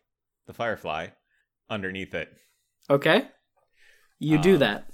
[0.47, 1.07] the firefly,
[1.69, 2.29] underneath it.
[2.89, 3.27] Okay.
[4.17, 4.89] You do Um, that.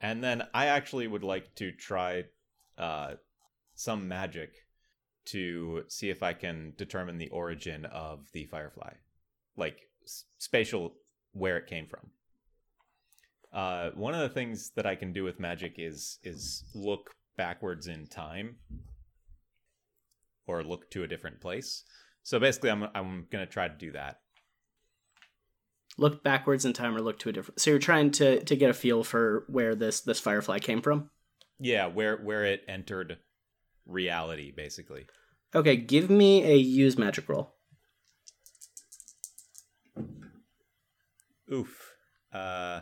[0.00, 2.24] And then I actually would like to try
[2.78, 3.14] uh,
[3.74, 4.52] some magic
[5.26, 8.92] to see if I can determine the origin of the firefly,
[9.56, 10.94] like s- spatial
[11.32, 12.10] where it came from.
[13.52, 17.88] Uh, one of the things that I can do with magic is is look backwards
[17.88, 18.56] in time,
[20.48, 21.84] or look to a different place.
[22.22, 24.20] So basically, I'm I'm gonna try to do that.
[25.96, 27.60] Look backwards in time or look to a different.
[27.60, 31.10] So you're trying to to get a feel for where this this firefly came from.
[31.60, 33.18] Yeah, where where it entered
[33.86, 35.06] reality, basically.
[35.54, 37.54] Okay, give me a use magic roll.
[41.52, 41.92] Oof.
[42.32, 42.80] Uh,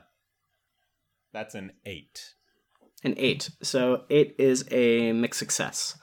[1.33, 2.35] that's an eight.
[3.05, 3.51] An eight.
[3.63, 5.97] So eight is a mixed success.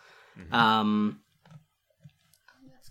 [0.51, 1.22] Um, That's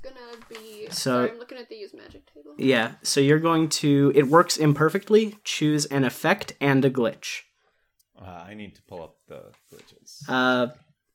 [0.02, 0.86] gonna be.
[0.90, 2.54] So- sorry, I'm looking at the use magic table.
[2.58, 2.92] yeah.
[3.02, 4.12] So you're going to.
[4.14, 5.38] It works imperfectly.
[5.44, 7.40] Choose an effect and a glitch.
[8.20, 10.22] Uh, I need to pull up the glitches.
[10.28, 10.68] Uh,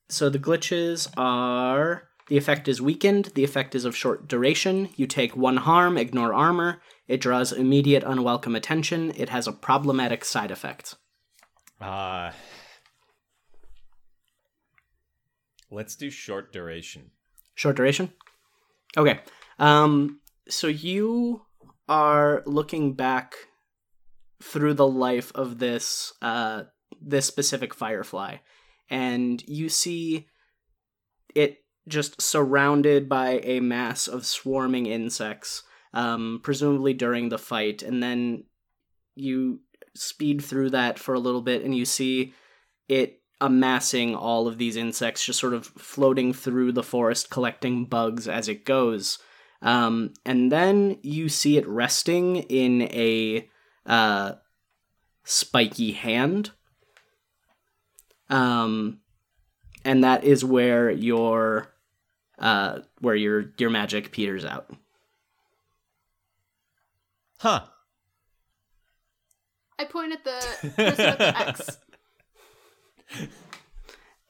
[0.10, 3.26] so the glitches are the effect is weakened.
[3.36, 4.90] The effect is of short duration.
[4.96, 5.98] You take one harm.
[5.98, 6.82] Ignore armor.
[7.08, 9.14] It draws immediate unwelcome attention.
[9.16, 10.96] It has a problematic side effect.
[11.80, 12.32] Uh,
[15.72, 17.12] let's do short duration.
[17.56, 18.12] Short duration.
[18.96, 19.20] Okay.
[19.60, 20.20] Um.
[20.50, 21.42] So you
[21.90, 23.36] are looking back
[24.42, 26.64] through the life of this uh
[27.02, 28.38] this specific firefly,
[28.90, 30.28] and you see
[31.36, 38.02] it just surrounded by a mass of swarming insects, um, presumably during the fight, and
[38.04, 38.44] then
[39.16, 39.60] you
[39.96, 42.34] speed through that for a little bit, and you see
[42.88, 48.28] it amassing all of these insects, just sort of floating through the forest, collecting bugs
[48.28, 49.20] as it goes.
[49.62, 53.50] Um, and then you see it resting in a
[53.86, 54.34] uh,
[55.24, 56.52] spiky hand.
[58.30, 59.00] Um,
[59.86, 61.74] and that is where your
[62.40, 64.70] uh, where your your magic peters out.
[67.40, 67.66] Huh.
[69.80, 71.78] I point at the person with the X.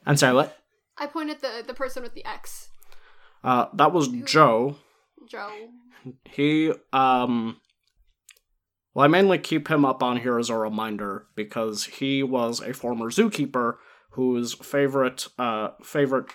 [0.06, 0.58] I'm sorry, what?
[0.98, 2.70] I pointed the the person with the X.
[3.44, 4.78] Uh, that was Joe.
[5.30, 5.52] Joe.
[6.26, 7.60] He, um.
[8.94, 12.74] Well, I mainly keep him up on here as a reminder because he was a
[12.74, 13.76] former zookeeper
[14.12, 16.32] whose favorite, uh, favorite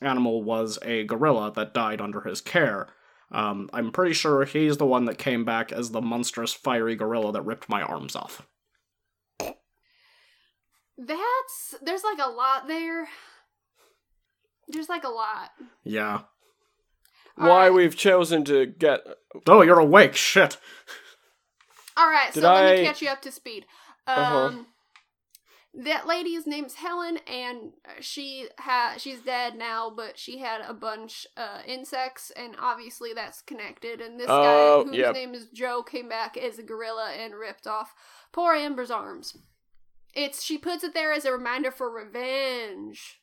[0.00, 2.88] animal was a gorilla that died under his care.
[3.30, 7.32] Um, I'm pretty sure he's the one that came back as the monstrous fiery gorilla
[7.32, 8.46] that ripped my arms off.
[10.98, 13.08] That's there's like a lot there.
[14.68, 15.50] There's like a lot.
[15.84, 16.22] Yeah.
[17.36, 17.72] Why Alright.
[17.74, 19.00] we've chosen to get.
[19.46, 20.14] Oh, you're awake.
[20.14, 20.58] Shit.
[21.96, 23.66] All right, so Did let I- me catch you up to speed.
[24.06, 24.62] Um, Uh-huh.
[25.74, 31.26] that lady's name's Helen, and she ha she's dead now, but she had a bunch
[31.36, 34.00] uh insects, and obviously that's connected.
[34.00, 35.14] And this Oh, guy, whose yep.
[35.14, 37.94] name is Joe, came back as a gorilla and ripped off
[38.32, 39.36] poor Amber's arms.
[40.14, 43.20] It's she puts it there as a reminder for revenge.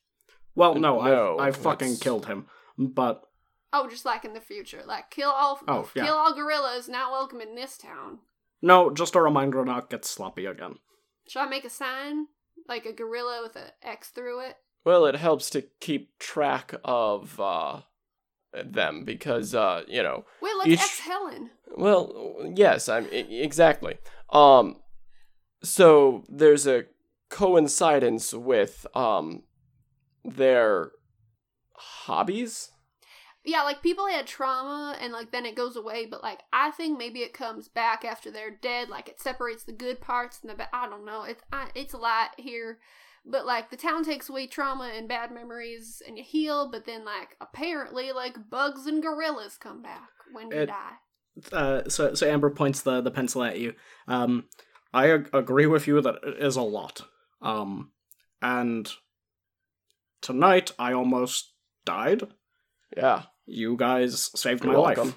[0.56, 2.48] Well, no, No, I I fucking that's- killed him.
[2.78, 3.24] But
[3.72, 6.06] Oh, just like in the future, like kill all Oh, yeah.
[6.06, 8.20] kill all gorillas, not welcome in this town.
[8.62, 10.80] no, just a reminder not get sloppy again.
[11.28, 12.28] Should I make a sign
[12.68, 14.58] like a gorilla with an X through it?
[14.84, 17.82] Well, it helps to keep track of uh,
[18.54, 20.26] them because, uh, you know.
[20.42, 21.52] Wait, let's Each- X Helen.
[21.78, 24.00] Well, yes, I'm exactly.
[24.32, 24.82] Um,
[25.64, 26.86] so there's a
[27.30, 29.44] coincidence with um
[30.24, 30.92] their
[31.76, 32.72] hobbies.
[33.46, 36.98] Yeah, like people had trauma and like then it goes away, but like I think
[36.98, 38.90] maybe it comes back after they're dead.
[38.90, 40.68] Like it separates the good parts and the bad.
[40.74, 41.24] I don't know.
[41.24, 42.80] It's I, it's a lot here,
[43.26, 46.70] but like the town takes away trauma and bad memories and you heal.
[46.70, 50.94] But then like apparently like bugs and gorillas come back when you It- die.
[51.54, 53.74] Uh, so, so Amber points the, the pencil at you.
[54.10, 54.46] Um,
[54.94, 57.02] I ag- agree with you that it is a lot.
[57.42, 57.92] Um,
[58.42, 58.92] and
[60.22, 61.54] tonight I almost
[61.86, 62.24] died.
[62.96, 63.24] Yeah.
[63.46, 64.98] You guys saved my You're life.
[64.98, 65.16] welcome.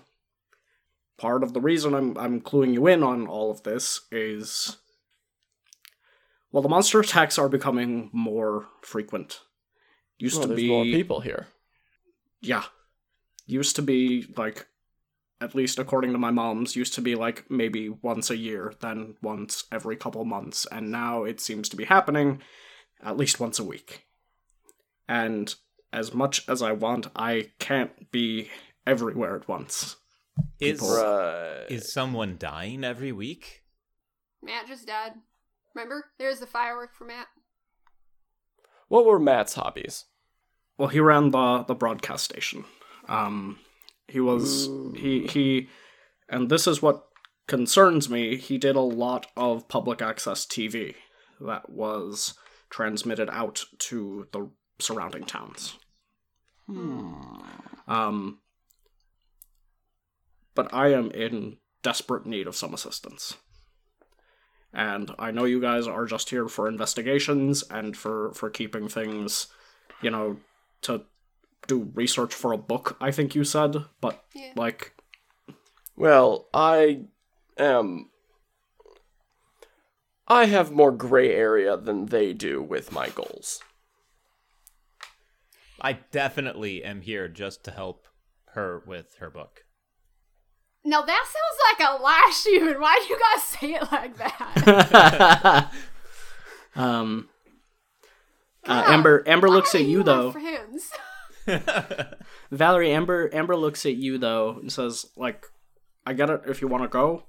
[1.19, 4.77] Part of the reason I'm I'm cluing you in on all of this is
[6.51, 9.41] well, the monster attacks are becoming more frequent.
[10.19, 11.47] Used Well, to be more people here.
[12.41, 12.65] yeah.
[13.47, 14.67] Used to be like
[15.43, 19.17] at least according to my mom's used to be like maybe once a year, then
[19.23, 22.41] once every couple months, and now it seems to be happening
[23.03, 24.07] at least once a week.
[25.09, 25.53] And
[25.93, 28.51] as much as I want, I can't be
[28.87, 29.97] everywhere at once.
[30.61, 31.67] Is Right.
[31.69, 33.65] is someone dying every week?
[34.43, 35.13] Matt just died.
[35.75, 36.07] Remember?
[36.19, 37.27] There's the firework for Matt.
[38.89, 40.05] What were Matt's hobbies?
[40.79, 42.65] Well, he ran the the broadcast station.
[43.09, 43.59] Um,
[44.09, 45.69] he was he he,
[46.29, 47.05] and this is what
[47.47, 48.37] concerns me.
[48.37, 50.95] He did a lot of public access TV
[51.41, 52.35] that was
[52.71, 55.77] transmitted out to the surrounding towns.
[57.89, 58.39] Um,
[60.55, 63.37] but I am in desperate need of some assistance.
[64.73, 69.49] And I know you guys are just here for investigations and for for keeping things,
[70.01, 70.39] you know,
[70.83, 71.03] to
[71.67, 74.53] do research for a book, I think you said, but Yeah.
[74.57, 74.95] like
[75.97, 77.03] Well, I
[77.59, 78.11] am.
[80.29, 83.61] I have more gray area than they do with my goals.
[85.81, 88.07] I definitely am here just to help
[88.51, 89.65] her with her book.
[90.85, 92.81] Now that sounds like a lie, Steven.
[92.81, 95.71] Why do you guys say it like that?
[96.77, 97.29] um
[98.65, 100.33] uh, Amber Amber looks at you my though.
[100.33, 100.91] Friends?
[102.51, 105.47] Valerie Amber Amber looks at you though and says like
[106.07, 107.25] I get it if you want to go,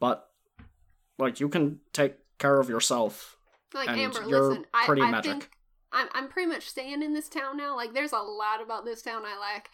[0.00, 0.28] but
[1.18, 3.36] like you can take care of yourself.
[3.74, 5.32] Like And Amber, you're listen, I, pretty I magic.
[5.32, 5.50] think
[5.92, 7.76] I'm I'm pretty much staying in this town now.
[7.76, 9.70] Like there's a lot about this town I like,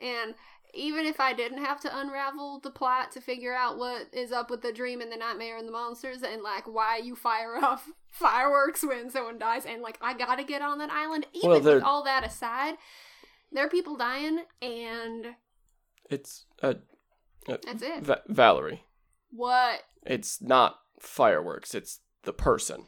[0.00, 0.34] and
[0.72, 4.50] even if I didn't have to unravel the plot to figure out what is up
[4.50, 7.90] with the dream and the nightmare and the monsters and like why you fire off
[8.10, 11.26] fireworks when someone dies and like I gotta get on that island.
[11.32, 12.74] Even Well, with all that aside,
[13.52, 15.26] there are people dying and
[16.08, 16.74] It's uh,
[17.48, 18.02] uh that's it.
[18.04, 18.84] Va- Valerie.
[19.30, 19.80] What?
[20.06, 21.74] It's not fireworks.
[21.74, 22.86] It's the person.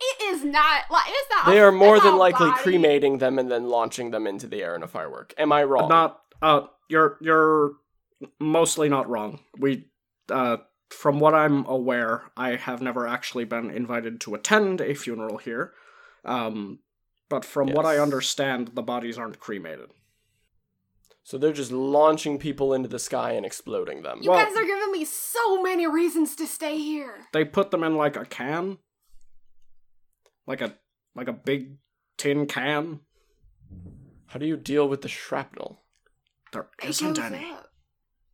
[0.00, 1.46] It is not like it's not.
[1.46, 2.62] They a- are more it's than a likely body.
[2.62, 5.32] cremating them and then launching them into the air in a firework.
[5.38, 5.88] Am I wrong?
[5.88, 7.72] Not uh you're you're
[8.40, 9.40] mostly not wrong.
[9.58, 9.86] We
[10.30, 10.58] uh
[10.90, 15.72] from what I'm aware, I have never actually been invited to attend a funeral here.
[16.24, 16.80] Um
[17.28, 19.90] but from what I understand, the bodies aren't cremated.
[21.22, 24.18] So they're just launching people into the sky and exploding them.
[24.22, 27.26] You Well- guys are giving me so many reasons to stay here.
[27.32, 28.78] They put them in like a can.
[30.46, 30.76] Like a
[31.14, 31.78] like a big
[32.18, 33.00] tin can.
[34.26, 35.82] How do you deal with the shrapnel?
[36.52, 37.50] There It isn't any.
[37.52, 37.70] up.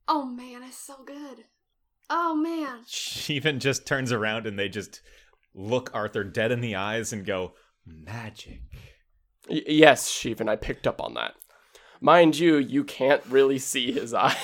[0.09, 1.45] Oh man, it's so good.
[2.09, 2.81] Oh man.
[2.89, 5.01] She even just turns around and they just
[5.55, 7.55] look Arthur dead in the eyes and go,
[7.87, 8.63] magic.
[9.49, 11.35] Y- yes, Shivan, I picked up on that.
[12.01, 14.37] Mind you, you can't really see his eyes.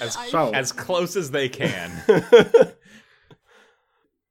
[0.00, 2.02] As- So As close as they can.
[2.08, 2.74] We're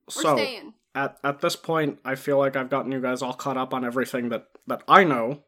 [0.10, 0.74] so staying.
[0.96, 3.86] at at this point, I feel like I've gotten you guys all caught up on
[3.86, 5.44] everything that that I know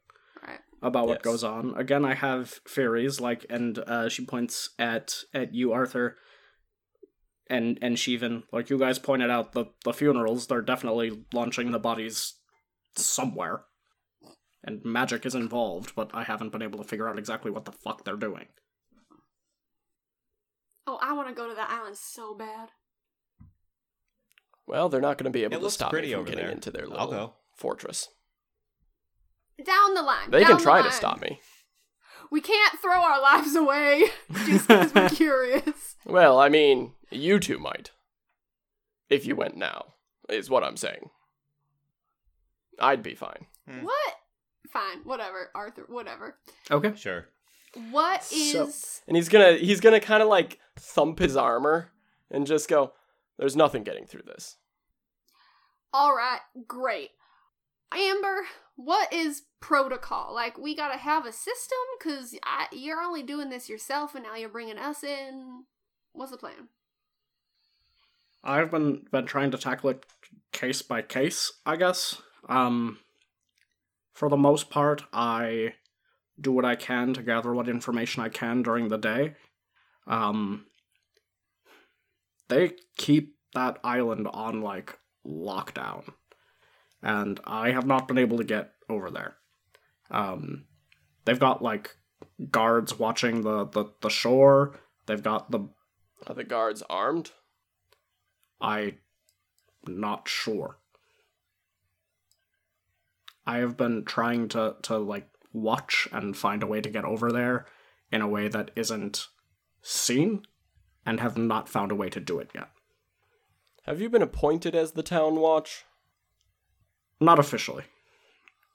[0.45, 0.59] Right.
[0.81, 1.23] about what Yes.
[1.23, 1.73] goes on.
[1.75, 6.17] Again, I have theories like, and uh, she points at at you, Arthur,
[7.49, 8.43] and and Shivan.
[8.51, 12.33] Like you guys pointed out, the the funerals they're definitely launching the bodies
[12.95, 13.63] somewhere,
[14.63, 15.93] and magic is involved.
[15.95, 18.47] But I haven't been able to figure out exactly what the fuck they're doing.
[20.87, 22.69] Oh, I want to go to that island so bad.
[24.67, 26.51] well, they're not going to be able It to stop me from getting there.
[26.51, 28.09] into their little fortress.
[29.63, 30.29] Down the line.
[30.31, 31.39] They down can the try to stop me.
[32.31, 34.05] We can't throw our lives away
[34.45, 35.95] just because we're curious.
[36.05, 37.91] Well, I mean, you two might.
[39.09, 39.93] If you went now,
[40.29, 41.09] is what I'm saying.
[42.79, 43.45] I'd be fine.
[43.69, 43.83] Hmm.
[43.85, 44.13] What?
[44.69, 46.35] Fine, whatever, Arthur, whatever.
[46.69, 46.93] Okay.
[46.95, 47.27] Sure.
[47.91, 48.69] What So-
[49.07, 51.91] And he's gonna he's gonna kind of like thump his armor
[52.31, 52.93] and just go,
[53.37, 54.57] "There's nothing getting through this."
[55.95, 57.11] Alright, great.
[57.93, 60.33] Amber, what is protocol?
[60.33, 61.77] Like, we gotta have a system?
[61.97, 62.35] Because
[62.71, 65.63] you're only doing this yourself and now you're bringing us in.
[66.13, 66.69] What's the plan?
[68.43, 70.05] I've been been trying to tackle it
[70.51, 72.21] case by case, I guess.
[72.47, 72.99] Um
[74.13, 75.73] for the most part, I
[76.39, 79.33] do what I can to gather what information I can during the day.
[80.07, 80.67] Um
[82.49, 86.13] they keep that island on like lockdown.
[87.05, 89.35] And I have not been able to get over there.
[90.11, 90.65] Um
[91.23, 91.95] they've got like
[92.49, 94.79] guards watching the the, the shore.
[95.05, 95.69] They've got the
[96.27, 97.31] Are the guards armed?
[98.59, 98.95] I
[99.87, 100.79] not sure.
[103.45, 107.31] I have been trying to to like watch and find a way to get over
[107.31, 107.67] there
[108.11, 109.27] in a way that isn't
[109.81, 110.43] seen
[111.05, 112.69] and have not found a way to do it yet.
[113.83, 115.85] Have you been appointed as the town watch?
[117.21, 117.83] Not officially.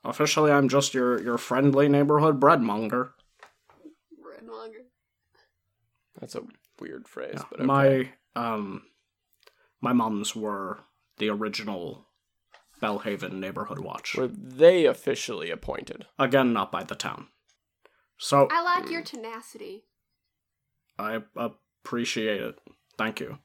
[0.04, 3.10] Officially I'm just your your friendly neighborhood breadmonger.
[4.24, 4.84] Breadmonger.
[6.20, 6.42] That's a
[6.80, 7.44] weird phrase, Yeah.
[7.50, 7.66] but okay.
[7.66, 8.82] My um
[9.80, 10.80] my moms were
[11.18, 12.06] the original
[12.80, 14.14] Bellhaven neighborhood watch.
[14.16, 16.06] were they officially appointed?
[16.18, 17.28] Again not by the town.
[18.16, 19.84] So I like your tenacity.
[20.98, 22.58] I appreciate it.
[22.98, 23.38] Thank you.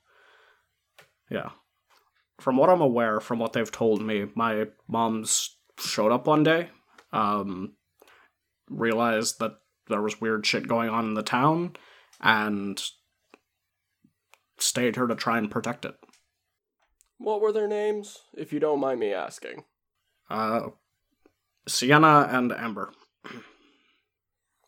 [1.29, 1.51] Yeah.
[2.39, 6.69] From what I'm aware, from what they've told me, my mom's showed up one day,
[7.13, 7.73] um,
[8.69, 9.53] realized that
[9.87, 11.75] there was weird shit going on in the town,
[12.21, 12.81] and
[14.57, 15.95] stayed here to try and protect it.
[17.17, 19.63] What were their names, if you don't mind me asking?
[20.29, 20.69] Uh,
[21.67, 22.91] Sienna and Amber,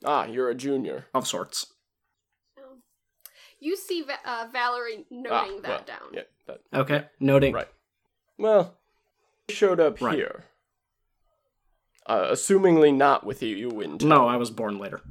[0.05, 1.07] Ah, you're a junior.
[1.13, 1.74] of sorts.
[3.60, 6.14] You see Va- uh, Valerie noting ah, that well, down.
[6.14, 7.53] Yeah, that, Okay, noting.
[7.53, 7.68] right.
[8.38, 8.78] Well,
[9.47, 10.16] they showed up Right.
[10.16, 10.45] here.
[12.05, 14.10] Uh, assumingly not with you you in town.
[14.10, 15.01] No, I was born later.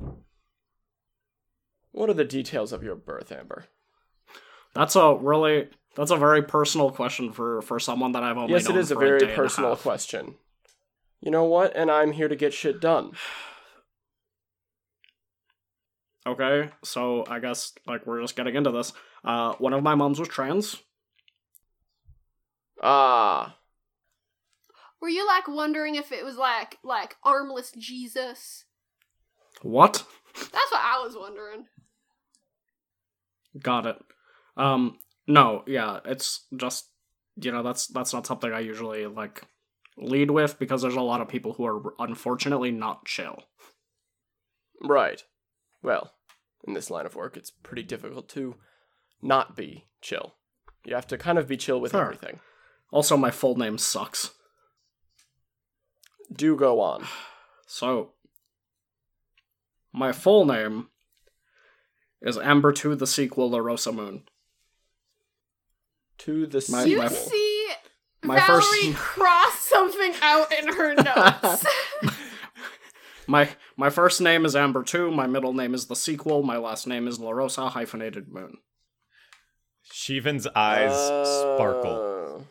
[1.92, 3.66] What are the details of your birth, Amber?
[4.74, 8.66] That's a really that's a very personal question for for someone that I've only yes,
[8.66, 10.36] it known is a for very day and personal question.
[11.20, 11.74] You know what?
[11.74, 13.12] And I'm here to get shit done.
[16.26, 18.92] Okay, so I guess like we're just getting into this.
[19.24, 20.76] Uh, one of my moms was trans.
[22.82, 23.56] Ah,
[25.00, 28.64] Were you like wondering if it was like like armless Jesus?
[29.62, 30.04] What?
[30.34, 31.66] That's what I was wondering.
[33.62, 33.96] Got it.
[34.56, 36.88] Um, no, yeah, it's just
[37.36, 39.42] you know that's that's not something I usually like
[39.96, 43.44] lead with because there's a lot of people who are unfortunately not chill.
[44.82, 45.22] right.
[45.82, 46.12] Well,
[46.66, 48.56] in this line of work, it's pretty difficult to
[49.22, 50.34] not be chill.
[50.84, 52.02] You have to kind of be chill with Fair.
[52.02, 52.40] everything.
[52.90, 54.30] Also, my full name sucks.
[56.32, 57.04] Do go on.
[57.68, 58.12] So,
[59.92, 60.86] my full name
[62.22, 64.22] is Amber 2 the sequel La Rosa Moon.
[66.18, 67.02] To the My- you sequel.
[67.02, 67.68] my- see
[68.22, 68.62] my Valerie
[68.92, 71.66] first- cross something out in her notes.
[73.26, 76.86] My my first name is Amber 2, my middle name is the sequel, my last
[76.86, 78.58] name is Larosa hyphenated moon.
[79.92, 82.44] Shivan's eyes sparkle.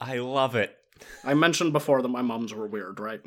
[0.00, 0.76] Uh, I love it.
[1.24, 3.20] I mentioned before that my moms were weird, right?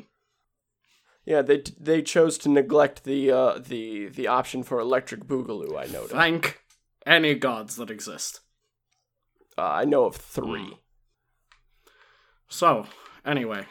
[1.24, 5.78] Yeah, they they chose to neglect the uh, the the option for electric boogaloo.
[5.78, 6.10] I noted.
[6.10, 6.60] Thank
[7.06, 8.40] any gods that exist.
[9.58, 10.78] Uh, I know of three.
[12.48, 12.86] So,
[13.24, 13.66] anyway.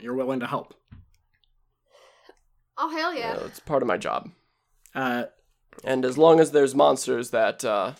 [0.00, 0.74] You're willing to help.
[2.76, 3.32] Oh hell yeah!
[3.40, 4.30] Uh, it's part of my job.
[4.94, 5.24] Uh,
[5.84, 7.92] And as long as there's monsters that, uh,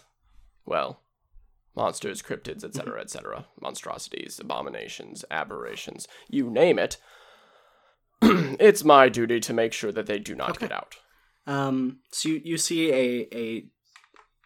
[0.64, 1.00] well,
[1.76, 6.96] monsters, cryptids, etc., etc., monstrosities, abominations, aberrations, you name it,
[8.22, 10.66] it's my duty to make sure that they do not Okay.
[10.66, 10.96] get out.
[11.46, 13.64] Um, so you, you see a, a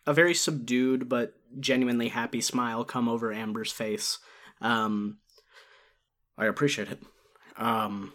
[0.06, 4.18] a very subdued but genuinely happy smile come over Amber's face.
[4.60, 5.18] Um,
[6.36, 7.00] I appreciate it.
[7.58, 8.14] Um,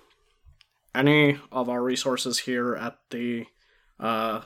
[0.95, 3.45] any of our resources here at the
[3.99, 4.41] uh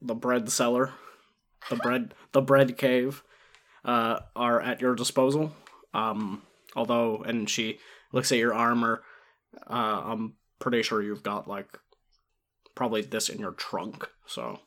[0.00, 0.92] the bread cellar,
[1.68, 3.22] the bread the bread cave,
[3.84, 5.52] uh, are at your disposal.
[5.94, 6.42] Um,
[6.74, 7.78] although, and she
[8.12, 9.02] looks at your armor.
[9.68, 11.78] Uh, I'm pretty sure you've got like
[12.74, 14.08] probably this in your trunk.
[14.26, 14.60] So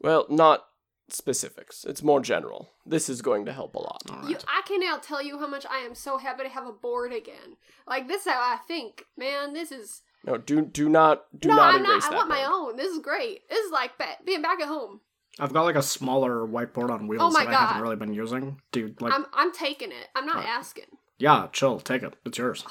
[0.00, 0.64] Well, not
[1.12, 1.84] specifics.
[1.84, 2.70] It's more general.
[2.86, 4.02] This is going to help a lot.
[4.10, 4.44] all You, right.
[4.48, 7.56] I cannot tell you how much I am so happy to have a board again.
[7.86, 9.52] Like this, is how I think, man.
[9.52, 12.04] This is No, do do not do no, not I'm erase not.
[12.04, 12.16] I that.
[12.16, 12.76] want my own.
[12.76, 13.48] This is great.
[13.48, 15.00] This is like ba- being back at home.
[15.38, 18.12] I've got like a smaller whiteboard on wheels Oh my that I haven't really been
[18.12, 18.60] using.
[18.72, 20.08] Dude, like I'm I'm taking it.
[20.14, 20.50] I'm not Alright.
[20.50, 20.84] asking.
[21.18, 22.14] yeah, chill, take it.
[22.26, 22.64] It's yours.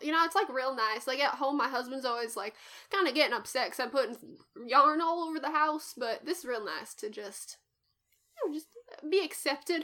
[0.00, 0.06] Wonderful.
[0.06, 1.06] You know, it's like real nice.
[1.06, 2.54] Like at home, my husband's always like
[2.92, 4.16] kind of getting upset because I'm putting
[4.66, 5.94] yarn all over the house.
[5.96, 7.58] But this is real nice to just,
[8.44, 8.68] you know, just
[9.10, 9.82] be accepted,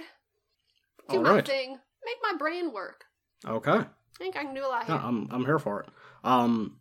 [1.09, 1.47] do All my right.
[1.47, 3.05] thing, make my brain work.
[3.47, 3.71] Okay.
[3.71, 3.87] I
[4.19, 4.95] think I can do a lot here.
[4.95, 5.89] Yeah, I'm I'm here for it.
[6.25, 6.79] Um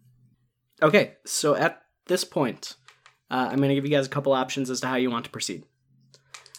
[0.84, 2.75] Okay, so at this point,
[3.29, 5.32] uh, I'm gonna give you guys a couple options as to how you want to
[5.32, 5.63] proceed.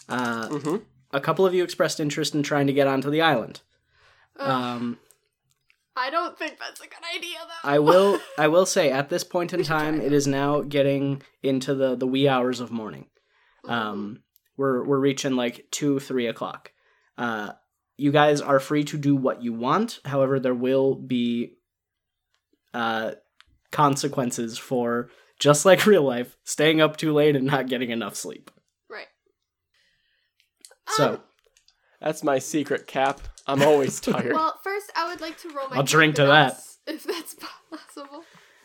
[0.08, 0.84] Uh, Mhm.
[1.10, 3.60] a couple of you expressed interest in trying to get onto the island.
[4.36, 4.98] Um,
[5.95, 7.68] I don't think that's a good idea, though.
[7.68, 11.74] I will I will say at this point in time it is now getting into
[11.74, 13.07] the the wee hours of morning.
[13.68, 14.22] Um
[14.57, 16.72] we're we're reaching like two, three o'clock.
[17.18, 17.53] Uh
[17.97, 21.57] you guys are free to do what you want, however, there will be
[22.74, 23.12] uh
[23.70, 28.51] consequences for just like real life, staying up too late and not getting enough sleep.
[28.88, 29.09] right.
[30.88, 31.20] So Um,
[32.03, 33.20] That's my secret cap.
[33.46, 34.32] I'm always tired.
[34.32, 35.76] well, first I would like to roll my.
[35.76, 36.53] I'll drink to that.
[36.55, 37.34] confidence, if that's
[37.70, 38.24] possible.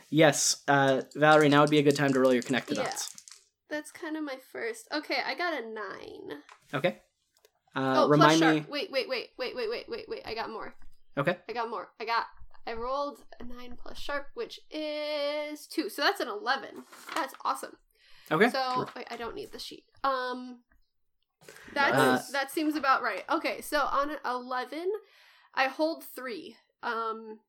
[0.09, 2.83] yes, uh Valerie, now would be a good time to roll your connected Yeah.
[2.85, 3.13] dots.
[3.69, 4.87] That's kind of my first.
[4.93, 6.39] Okay, I got a nine.
[6.73, 6.99] Okay.
[7.75, 8.69] Uh oh, remind plus me sharp.
[8.69, 10.21] Wait, wait, wait, wait, wait, wait, wait, wait.
[10.25, 10.73] I got more.
[11.17, 11.37] Okay.
[11.49, 11.89] I got more.
[11.99, 12.25] I got.
[12.65, 15.89] I rolled a nine plus sharp, which is two.
[15.89, 16.83] So that's an eleven.
[17.15, 17.77] That's awesome.
[18.31, 18.49] Okay.
[18.49, 19.83] So wait, I don't need the sheet.
[20.03, 20.59] Um,
[21.73, 23.23] that's Uh, that seems about right.
[23.29, 24.91] Okay, so on eleven,
[25.53, 26.57] I hold three.
[26.83, 27.39] Um,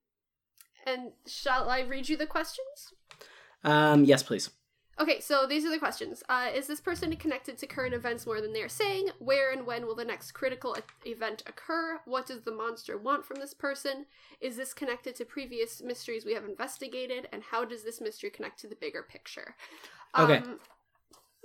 [0.86, 2.94] and shall I read you the questions?
[3.64, 4.50] Um yes, please.
[5.00, 6.24] Okay, so these are the questions.
[6.28, 9.10] Uh, is this person connected to current events more than they're saying?
[9.20, 12.00] Where and when will the next critical e- event occur?
[12.04, 14.06] What does the monster want from this person?
[14.40, 17.28] Is this connected to previous mysteries we have investigated?
[17.32, 19.54] And how does this mystery connect to the bigger picture?
[20.18, 20.38] Okay.
[20.38, 20.58] Um,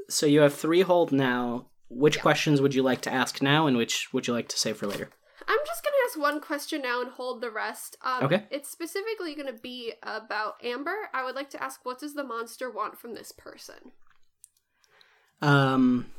[0.10, 1.68] So you have three hold now.
[1.90, 2.22] Which Yeah.
[2.22, 4.88] questions would you like to ask now, and which would you like to save for
[4.88, 5.10] later?
[5.48, 7.98] I'm just gonna ask one question now and hold the rest.
[8.02, 8.48] Um, Okay.
[8.50, 11.10] It's specifically gonna be about Amber.
[11.14, 13.92] I would like to ask, what does the monster want from this person?
[15.42, 16.12] Um.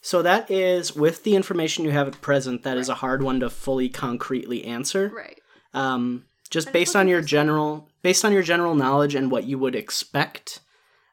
[0.00, 2.62] So that is with the information you have at present.
[2.62, 5.08] That is a hard one to fully concretely answer.
[5.08, 5.40] Right.
[5.74, 9.74] Um, just based on your general, based on your general knowledge and what you would
[9.74, 10.60] expect.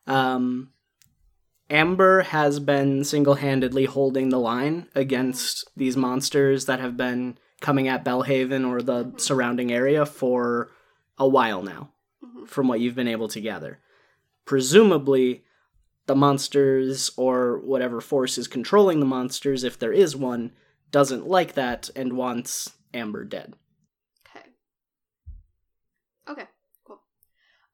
[0.06, 0.72] Um,
[1.70, 8.03] Amber has been single-handedly holding the line against these monsters that have been coming at
[8.03, 10.70] Bellhaven or the surrounding area for
[11.18, 11.91] a while now,
[12.24, 12.47] Mhm.
[12.47, 13.80] from what you've been able to gather.
[14.45, 15.45] Presumably,
[16.05, 20.51] the monsters or whatever force is controlling the monsters, if there is one,
[20.91, 23.55] doesn't like that and wants Amber dead.
[24.28, 24.45] Okay.
[26.28, 26.47] Okay,
[26.84, 27.01] cool.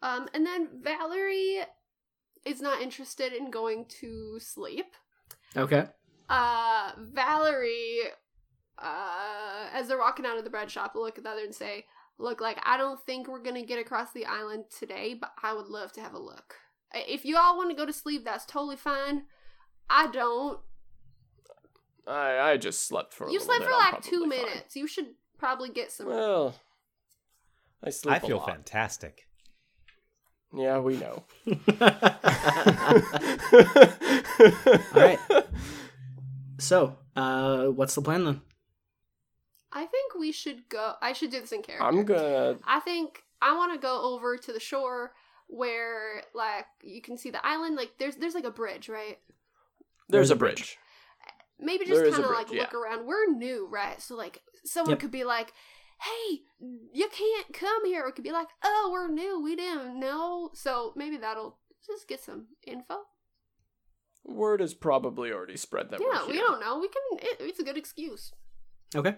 [0.03, 1.63] Um, and then Valerie
[2.45, 4.95] is not interested in going to sleep.
[5.55, 5.87] Okay.
[6.29, 7.99] Uh, Valerie,
[8.77, 11.85] uh, as they're walking out of the bread shop, look at the other and say,
[12.21, 15.67] Look, like, I don't think we're gonna get across the island today, but I would
[15.67, 16.55] love to have a look.
[16.93, 19.23] If you all want to go to sleep, that's totally fine.
[19.89, 20.59] I don't.
[22.05, 23.27] I I just slept for.
[23.27, 23.69] A You slept bit.
[23.69, 24.29] for I'm like two fine.
[24.29, 24.75] minutes.
[24.75, 26.07] You should probably get some.
[26.07, 26.55] Well,
[27.83, 28.15] I sleep.
[28.15, 28.47] I feel lot.
[28.49, 29.27] fantastic.
[30.53, 31.23] Yeah, we know.
[33.81, 35.19] All right.
[36.57, 38.41] So, uh, what's the plan then?
[39.71, 40.93] I think we should go.
[41.01, 41.85] I should do this in character.
[41.85, 42.57] I'm gonna.
[42.65, 45.13] I think I want to go over to the shore
[45.47, 47.75] where like you can see the island.
[47.75, 49.19] Like there's there's like a bridge, right?
[50.09, 50.55] There's There's a a bridge.
[50.55, 50.77] bridge.
[51.59, 52.61] maybe just kind of like yeah.
[52.61, 53.05] look around.
[53.05, 54.01] We're new, right?
[54.01, 54.99] So like someone Yep.
[54.99, 55.53] could be like,
[56.01, 56.41] "Hey,
[56.93, 59.41] you can't come here." Or it could be like, "Oh, we're new.
[59.41, 62.99] We didn't know." So maybe that'll just get some info.
[64.25, 66.41] Word has probably already spread that yeah, we're we here.
[66.45, 66.79] don't know.
[66.79, 67.19] We can.
[67.19, 68.31] It, it's a good excuse.
[68.95, 69.15] Okay.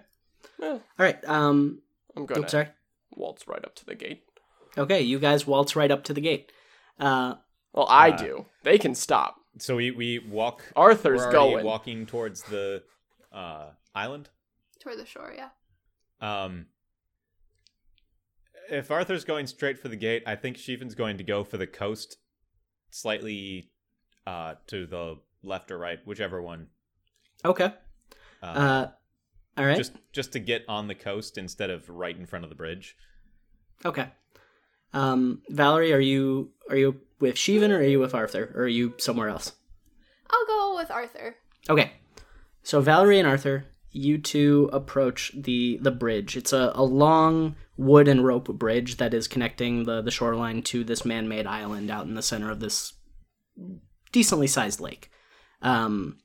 [0.60, 1.24] Yeah, All right.
[1.26, 1.82] Um.
[2.16, 2.68] I'm gonna Oops, sorry.
[3.16, 4.24] waltz right up to the gate.
[4.78, 6.52] Okay, you guys waltz right up to the gate.
[7.00, 7.36] Uh.
[7.74, 8.46] Well, I Uh, do.
[8.64, 9.36] They can stop.
[9.58, 10.62] So we we walk.
[10.76, 11.66] Arthur's we're already going.
[11.66, 12.84] walking towards the
[13.32, 14.30] uh, island.
[14.80, 15.50] Toward the shore, yeah.
[16.22, 16.68] Um,
[18.70, 21.68] if Arthur's going straight for the gate, I think Shivan's going to go for the
[21.68, 22.18] coast,
[22.92, 23.72] slightly
[24.26, 26.68] uh, to the left or right, whichever one.
[27.44, 27.74] Okay.
[28.42, 28.88] Uh, Uh.
[29.58, 29.78] All right.
[29.78, 32.96] Just just to get on the coast instead of right in front of the bridge.
[33.84, 34.08] Okay.
[34.94, 38.68] Um, Valerie, are you are you with Shivan or are you with Arthur or are
[38.68, 39.52] you somewhere else?
[40.30, 41.36] I'll go with Arthur.
[41.70, 41.92] Okay.
[42.64, 46.38] So Valerie and Arthur, you two approach the the bridge.
[46.38, 50.84] It's a, a long wood and rope bridge that is connecting the, the shoreline to
[50.84, 52.94] this man made island out in the center of this
[54.12, 55.10] decently sized lake.
[55.62, 56.18] Um,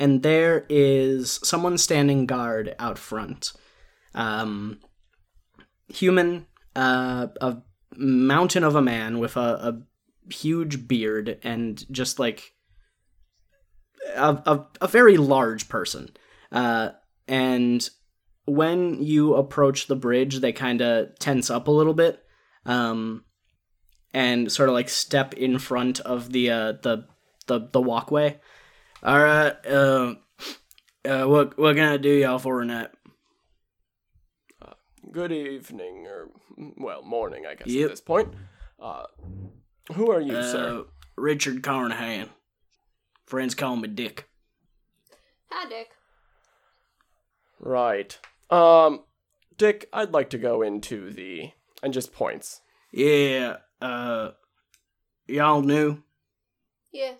[0.00, 3.52] and there is someone standing guard out front.
[4.14, 4.80] Um,
[5.88, 7.58] human, uh, a
[7.96, 12.52] mountain of a man with a, a huge beard and just like
[14.14, 16.10] a, a, a very large person.
[16.50, 16.90] Uh,
[17.26, 17.88] and
[18.46, 22.24] when you approach the bridge, they kind of tense up a little bit
[22.64, 23.24] um,
[24.14, 27.06] and sort of like step in front of the uh, the,
[27.46, 28.38] the the walkway.
[29.02, 30.14] All right, uh,
[31.04, 32.88] uh, what what can I do y'all for a tonight?
[35.10, 36.28] Good evening, or
[36.76, 37.84] well, morning, I guess Yep.
[37.84, 38.34] at this point.
[38.78, 39.04] Uh,
[39.94, 40.80] who are you, sir?
[40.80, 40.82] Uh,
[41.16, 42.28] Richard Carnahan.
[43.24, 44.28] Friends call me Dick.
[45.50, 45.88] Hi, Dick.
[47.60, 48.18] Right.
[48.50, 49.02] Um,
[49.56, 51.50] Dick, I'd like to go into the
[51.82, 52.60] and just points.
[52.92, 54.30] Yeah, uh,
[55.26, 56.02] y'all new?
[56.92, 57.14] Yeah.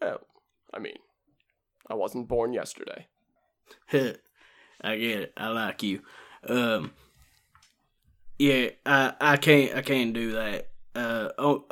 [0.00, 0.20] Well,
[0.72, 0.96] I mean,
[1.88, 3.06] I wasn't born yesterday.
[3.92, 5.32] I get it.
[5.36, 6.00] I like you.
[6.48, 6.92] Um,
[8.38, 10.68] yeah, I I can't I can't do that.
[10.94, 11.66] Uh, oh,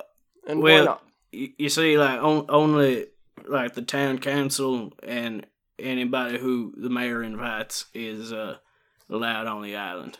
[0.46, 1.04] And Well- why not?
[1.32, 3.06] you, you see, like on, only
[3.46, 5.46] like the town council and
[5.78, 8.56] anybody who the mayor invites is uh
[9.10, 10.18] allowed on the island.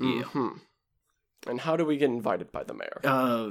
[0.00, 0.22] Yeah.
[0.22, 0.48] Hmm.
[1.46, 3.00] And how do we get invited by the mayor?
[3.04, 3.50] Uh,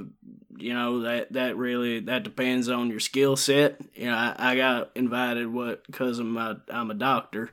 [0.56, 3.80] you know that that really that depends on your skill set.
[3.94, 7.50] You know, I, I got invited what because I'm a, I'm a doctor.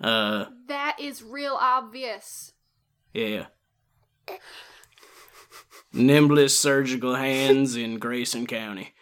[0.00, 2.52] Uh, That is real obvious.
[3.12, 3.46] yeah.
[5.94, 8.94] Nimblest surgical hands in Grayson County.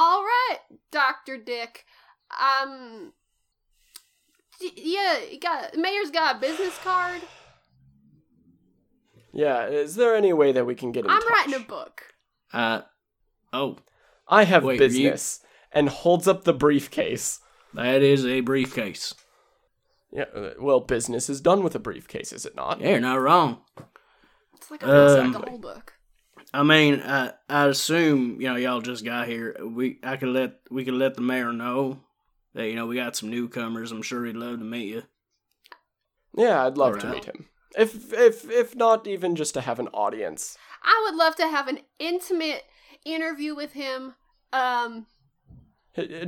[0.00, 0.58] All right,
[0.92, 1.84] Doctor Dick.
[2.40, 3.12] Um.
[4.60, 7.20] Yeah, you got mayor's got a business card.
[9.32, 11.30] Yeah, is there any way that we can get in I'm touch?
[11.30, 12.02] writing a book.
[12.52, 12.82] Uh,
[13.52, 13.76] oh,
[14.28, 15.40] I have Wait, you- business.
[15.72, 17.40] And holds up the briefcase.
[17.74, 19.14] that is a briefcase.
[20.12, 22.80] Yeah, uh, well, business is done with a briefcase, is it not?
[22.80, 23.58] Yeah, you're not wrong.
[24.54, 25.92] It's like almost Um, like a whole book.
[26.52, 29.56] I mean, I I assume you know y'all just got here.
[29.62, 32.00] We I could let we could let the mayor know
[32.54, 33.92] that you know we got some newcomers.
[33.92, 35.02] I'm sure he'd love to meet you.
[36.36, 37.46] Yeah, I'd love to meet him.
[37.76, 40.56] If if if not even just to have an audience.
[40.82, 42.64] I would love to have an intimate
[43.04, 44.14] interview with him.
[44.52, 45.04] Um, H-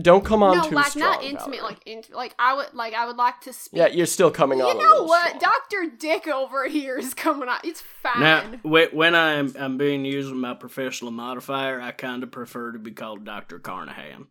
[0.03, 1.13] Don't come on no, too like strong.
[1.13, 1.63] not intimate, Valerie.
[1.63, 3.79] like int- like I would like I would like to speak.
[3.79, 4.77] Yeah, you're still coming you on.
[4.77, 5.41] a know little what.
[5.41, 7.59] Doctor Dick over here is coming on.
[7.65, 8.21] It's fine.
[8.21, 12.79] Now, when I'm I'm being used with my professional modifier, I kind of prefer to
[12.79, 14.27] be called Doctor Carnahan.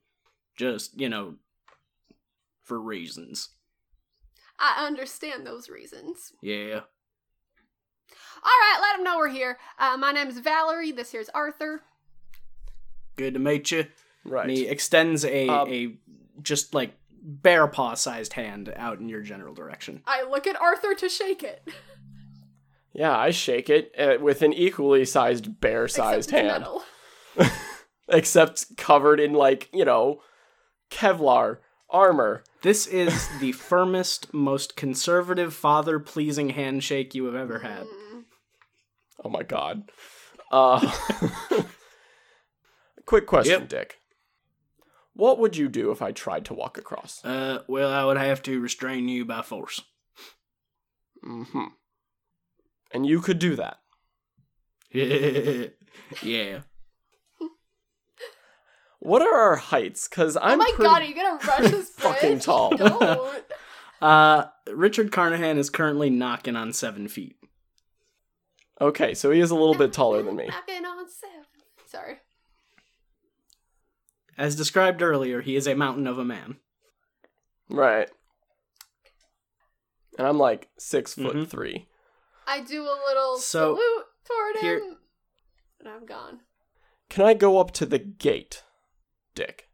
[0.57, 1.35] Just you know,
[2.63, 3.49] for reasons.
[4.59, 6.33] I understand those reasons.
[6.41, 6.81] Yeah.
[8.41, 9.57] All right, let them know we're here.
[9.77, 10.91] Uh, my name is Valerie.
[10.91, 11.81] This here's Arthur.
[13.15, 13.85] Good to meet you.
[14.25, 14.47] Right.
[14.47, 15.97] And he extends a Um, a
[16.41, 20.01] just like bear paw sized hand out in your general direction.
[20.07, 21.67] I look at Arthur to shake it.
[22.93, 26.83] Yeah, I shake it uh, with an equally sized bear-sized hand, metal.
[28.09, 30.21] except covered in like you know
[30.89, 31.57] Kevlar
[31.89, 32.43] armor.
[32.61, 37.85] This is the firmest, most conservative, father pleasing handshake you have ever had.
[39.23, 39.89] Oh my god.
[40.51, 40.91] Uh,
[43.05, 43.69] quick question, Yep.
[43.69, 43.98] Dick.
[45.13, 47.23] What would you do if I tried to walk across?
[47.25, 49.81] Uh, well, I would have to restrain you by force.
[51.25, 51.65] Mm-hmm.
[52.93, 53.77] And you could do that.
[56.23, 56.61] yeah.
[58.99, 60.07] What are our heights?
[60.07, 61.91] Because Oh I'm Oh my pretty- god, are you gonna rush this bridge?
[62.15, 62.71] fucking tall.
[62.75, 63.43] Don't.
[64.01, 67.35] Uh, Richard Carnahan is currently knocking on seven feet.
[68.79, 70.47] Okay, so he is a little bit taller than me.
[70.47, 71.45] Knocking on seven.
[71.85, 72.15] Sorry.
[74.39, 76.55] As described earlier, he is a mountain of a man.
[77.69, 78.09] Right.
[80.17, 81.47] And I'm like six foot Mhm.
[81.49, 81.89] three.
[82.47, 84.97] I do a little So, salute toward him, here-
[85.81, 86.39] and I'm gone.
[87.09, 88.63] Can I go up to the gate,
[89.35, 89.69] Dick?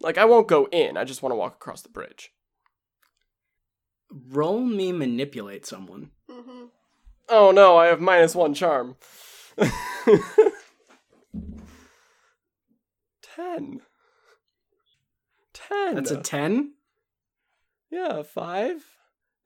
[0.00, 0.98] Like I won't go in.
[0.98, 2.30] I just want to walk across the bridge.
[4.10, 6.12] Roll me manipulate someone.
[6.28, 6.66] hmm
[7.30, 8.96] Oh no, I have minus one charm.
[13.38, 13.80] Ten.
[15.54, 15.94] Ten.
[15.94, 16.72] That's a ten.
[17.88, 18.84] yeah, a five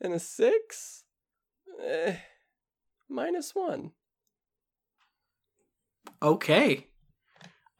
[0.00, 1.04] and a six.
[1.84, 2.16] Eh,
[3.10, 3.92] minus one.
[6.22, 6.86] Okay.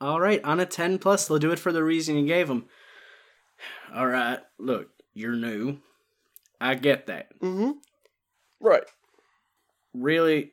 [0.03, 2.67] All right, on a 10 plus, they'll do it for the reason you gave them.
[3.95, 5.79] All right, look, you're new.
[6.61, 7.29] I get that.
[7.41, 7.73] Mm-hmm.
[8.61, 8.83] Right.
[9.95, 10.53] Really,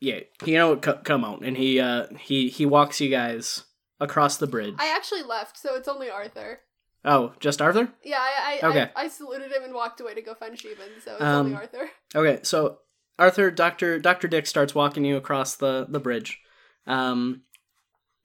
[0.00, 1.04] yeah, you know what?
[1.04, 3.64] Come on, and he uh he he walks you guys
[4.00, 4.74] across the bridge.
[4.78, 6.60] I actually left, so it's only Arthur.
[7.04, 7.92] oh, just Arthur?
[8.04, 8.90] Yeah, I I, Okay.
[8.96, 11.54] I, I saluted him and walked away to go find Shivan, so it's Um, only
[11.54, 11.90] Arthur.
[12.14, 12.78] Okay, so
[13.18, 16.40] Arthur, Doctor Doctor Dick starts walking you across the the bridge.
[16.86, 17.42] Um,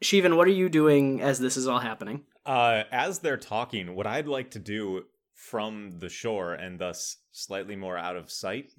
[0.04, 2.26] Shivan, what are you doing as this is all happening?
[2.46, 5.04] Uh, as they're talking, what I'd like to do
[5.34, 8.72] from the shore and thus slightly more out of sight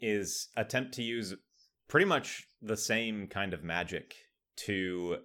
[0.00, 1.34] is attempt to use
[1.88, 4.14] pretty much the same kind of magic
[4.56, 5.18] to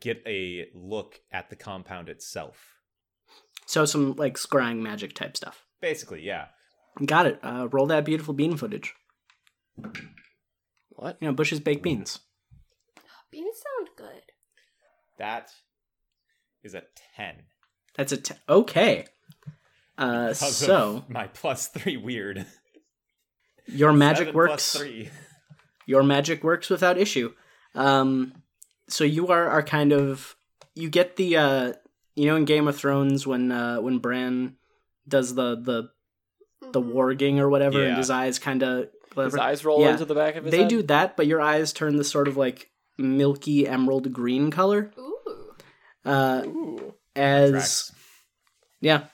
[0.00, 2.56] get a look at the compound itself.
[3.66, 5.64] So some like scrying magic type stuff.
[5.80, 6.46] Basically, yeah.
[7.04, 7.40] Got it.
[7.42, 8.94] Uh, roll that beautiful bean footage.
[10.90, 11.16] What?
[11.20, 12.20] You know, Bush's baked beans.
[13.30, 14.22] Beans sound good.
[15.18, 15.50] That
[16.62, 16.82] is a
[17.16, 17.34] 10.
[17.96, 18.36] That's a 10.
[18.48, 19.06] okay.
[19.98, 22.46] Uh, Because of so my plus 3 weird.
[23.66, 24.76] your magic Seven works.
[24.76, 25.10] 3.
[25.86, 27.32] Your magic works without issue.
[27.74, 28.32] Um,
[28.88, 30.36] so you are are kind of
[30.74, 31.72] you get the uh,
[32.16, 34.56] you know in Game of Thrones when uh, when Bran
[35.08, 35.90] does the the
[36.72, 36.92] the Mhm.
[36.94, 39.92] warging or whatever, and his eyes kind of His eyes roll Yeah.
[39.92, 40.68] into the back of his they head?
[40.68, 44.90] do that, but your eyes turn this sort of like milky emerald green color.
[44.98, 45.54] Ooh.
[46.04, 46.94] Uh, Ooh.
[47.14, 47.92] as Tracks.
[48.80, 49.04] Yeah.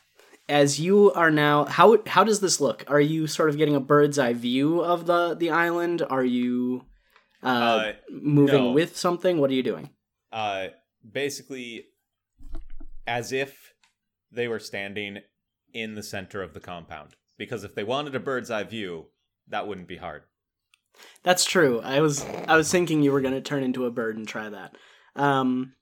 [0.49, 2.85] As you are now how how does this look?
[2.89, 6.03] Are you sort of getting a bird's eye view of the the island?
[6.09, 6.85] Are you
[7.43, 8.73] uh, Uh, moving no.
[8.73, 9.39] with something?
[9.39, 9.91] What are you doing?
[10.33, 10.69] uh,
[11.11, 11.87] basically,
[13.07, 13.75] as if
[14.31, 15.19] they were standing
[15.73, 17.15] in the center of the compound.
[17.37, 19.07] Because if they wanted a bird's eye view,
[19.49, 20.23] that wouldn't be hard.
[21.23, 21.81] That's true.
[21.81, 24.49] I was I was thinking you were going to turn into a bird and try
[24.51, 24.77] that.
[25.17, 25.73] Um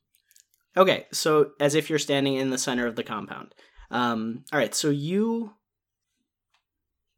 [0.77, 3.55] Okay, so as if you're standing in the center of the compound.
[3.91, 5.55] Um all right, so you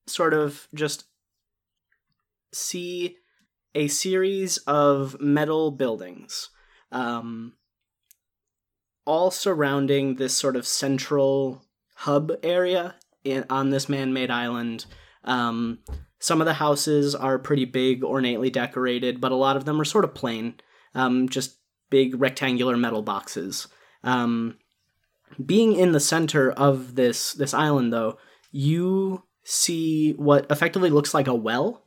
[0.07, 1.05] sort of just
[2.53, 3.16] see
[3.74, 6.50] a series of metal buildings
[6.92, 7.54] um
[9.06, 11.64] all surrounding this sort of central
[11.96, 12.94] hub area
[13.24, 14.86] in, on this man-made island.
[15.24, 15.78] Um
[16.20, 19.86] some of the houses are pretty big, ornately decorated, but a lot of them are
[19.86, 20.54] sort of plain,
[20.94, 21.58] um, just
[21.88, 23.66] big rectangular metal boxes.
[24.04, 24.58] Um,
[25.44, 28.18] being in the center of this this island, though,
[28.52, 31.84] you see what effectively looks like a well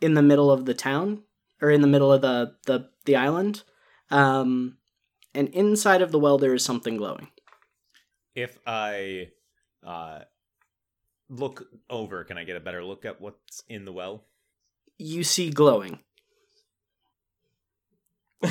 [0.00, 1.22] in the middle of the town,
[1.60, 3.62] or in the middle of the the, the island.
[4.10, 4.78] Um,
[5.34, 7.28] and inside of the well, there is something glowing.
[8.34, 9.28] If I
[9.86, 10.20] uh,
[11.28, 14.24] look over, can I get a better look at what's in the well?
[14.98, 16.00] You see glowing.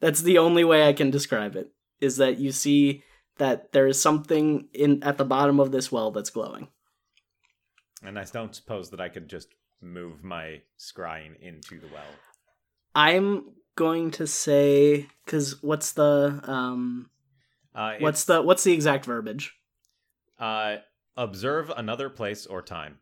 [0.00, 1.72] That's the only way I can describe it.
[2.00, 3.02] Is that you see
[3.38, 6.68] that there is something in at the bottom of this well that's glowing.
[8.02, 9.48] And I don't suppose that I could just
[9.80, 12.04] move my scrying into the well.
[12.94, 13.44] I'm
[13.74, 17.10] going to say because what's the um
[17.74, 19.54] Uh, what's the what's the exact verbiage?
[20.38, 20.76] uh,
[21.16, 22.98] observe another place or time?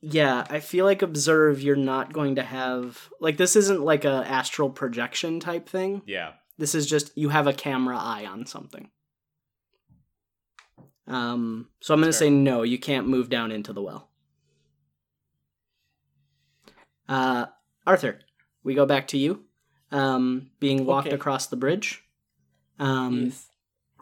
[0.00, 1.62] Yeah, I feel like observe.
[1.62, 6.02] You're not going to have like this isn't like a astral projection type thing.
[6.06, 6.32] Yeah.
[6.58, 8.90] This is just you have a camera eye on something.
[11.06, 12.62] Um, so I'm going to say no.
[12.62, 14.08] You can't move down into the well.
[17.08, 17.46] Uh,
[17.86, 18.20] Arthur,
[18.62, 19.44] we go back to you.
[19.90, 21.14] Um, being walked Okay.
[21.14, 22.02] across the bridge.
[22.78, 23.46] Um, Yes.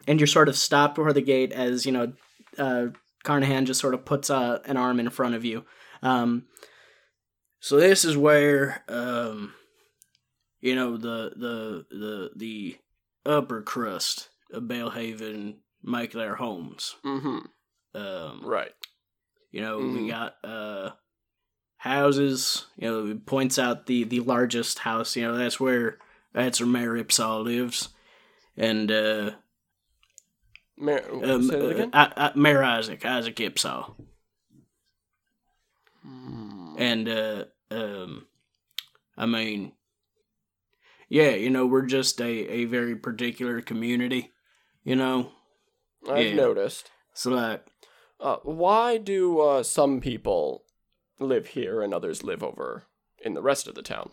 [0.07, 2.13] and you're sort of stopped before the gate as you know
[2.59, 2.87] uh,
[3.25, 5.65] Carnahan just sort of puts uh, an arm in front of you.
[6.03, 6.47] Um,
[7.61, 9.53] so this is where um,
[10.61, 12.77] you know the the the the
[13.27, 16.97] upper crust of Bellhaven make their homes.
[17.05, 17.39] Mm-hmm.
[17.95, 18.73] Um, Right.
[19.51, 19.95] You know, Mhm.
[20.03, 20.91] we got uh
[21.77, 22.67] houses.
[22.77, 25.15] You know, it points out the the largest house.
[25.17, 25.99] You know, that's where
[26.33, 27.91] that's where Mayor Ipsaw lives,
[28.57, 29.33] and uh,
[30.77, 31.91] Mar- um, say that again.
[31.93, 33.95] uh, uh, Mayor Isaac Isaac Ipsaw,
[36.03, 36.75] Hmm.
[36.79, 38.27] and uh, um,
[39.17, 39.73] I mean,
[41.09, 44.33] yeah, you know, we're just a a very particular community.
[44.85, 45.33] You know,
[46.09, 46.35] I've yeah.
[46.35, 46.91] noticed.
[47.15, 47.67] so like
[48.21, 50.65] Uh, why do uh, some people
[51.19, 52.85] live here and others live over
[53.25, 54.11] in the rest of the town?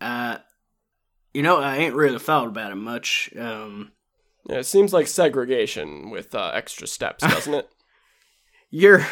[0.00, 0.38] uh,
[1.32, 3.30] you know, I ain't really thought about it much.
[3.38, 3.92] Um.
[4.48, 7.68] Yeah, it seems like segregation with uh, extra steps, doesn't it?
[8.70, 9.06] You're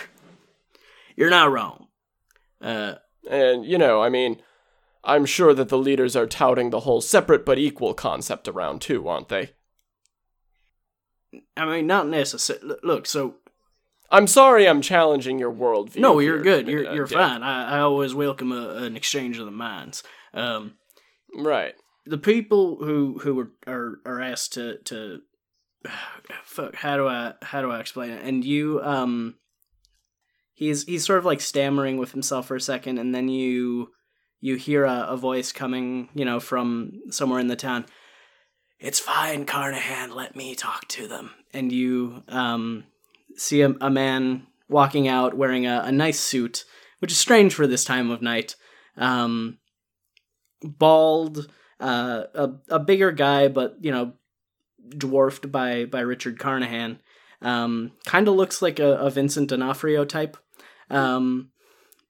[1.16, 1.86] you're not wrong.
[2.60, 2.94] Uh
[3.28, 4.42] And, you know, I mean,
[5.04, 9.06] I'm sure that the leaders are touting the whole separate but equal concept around too,
[9.08, 9.52] aren't they?
[11.56, 13.34] I mean not necessarily look, so
[14.10, 15.96] I'm sorry I'm challenging your worldview.
[15.98, 16.68] no, you're here, good.
[16.68, 17.16] uh, You're you're Dick.
[17.18, 17.42] fine.
[17.42, 20.02] I, I always welcome a, an exchange of the minds.
[20.34, 20.74] Um
[21.34, 21.74] Right.
[22.06, 25.20] the people who who are are, are asked to to
[26.44, 28.24] fuck how do I how do I explain it?
[28.24, 29.36] And you um
[30.54, 33.90] he's he's sort of like stammering with himself for a second and then you
[34.40, 37.84] you hear a, a voice coming, you know, from somewhere in the town.
[38.80, 41.30] It's fine, Carnahan, let me talk to them.
[41.52, 42.84] And you um
[43.36, 46.64] see a, a man walking out wearing a, a nice suit,
[47.00, 48.56] which is strange for this time of night.
[48.96, 49.58] Um
[50.62, 54.14] bald, uh, a a bigger guy, but you know,
[54.88, 57.00] dwarfed by by Richard Carnahan.
[57.42, 60.36] Um, kind of looks like a, a Vincent D'Onofrio type.
[60.90, 61.50] Um,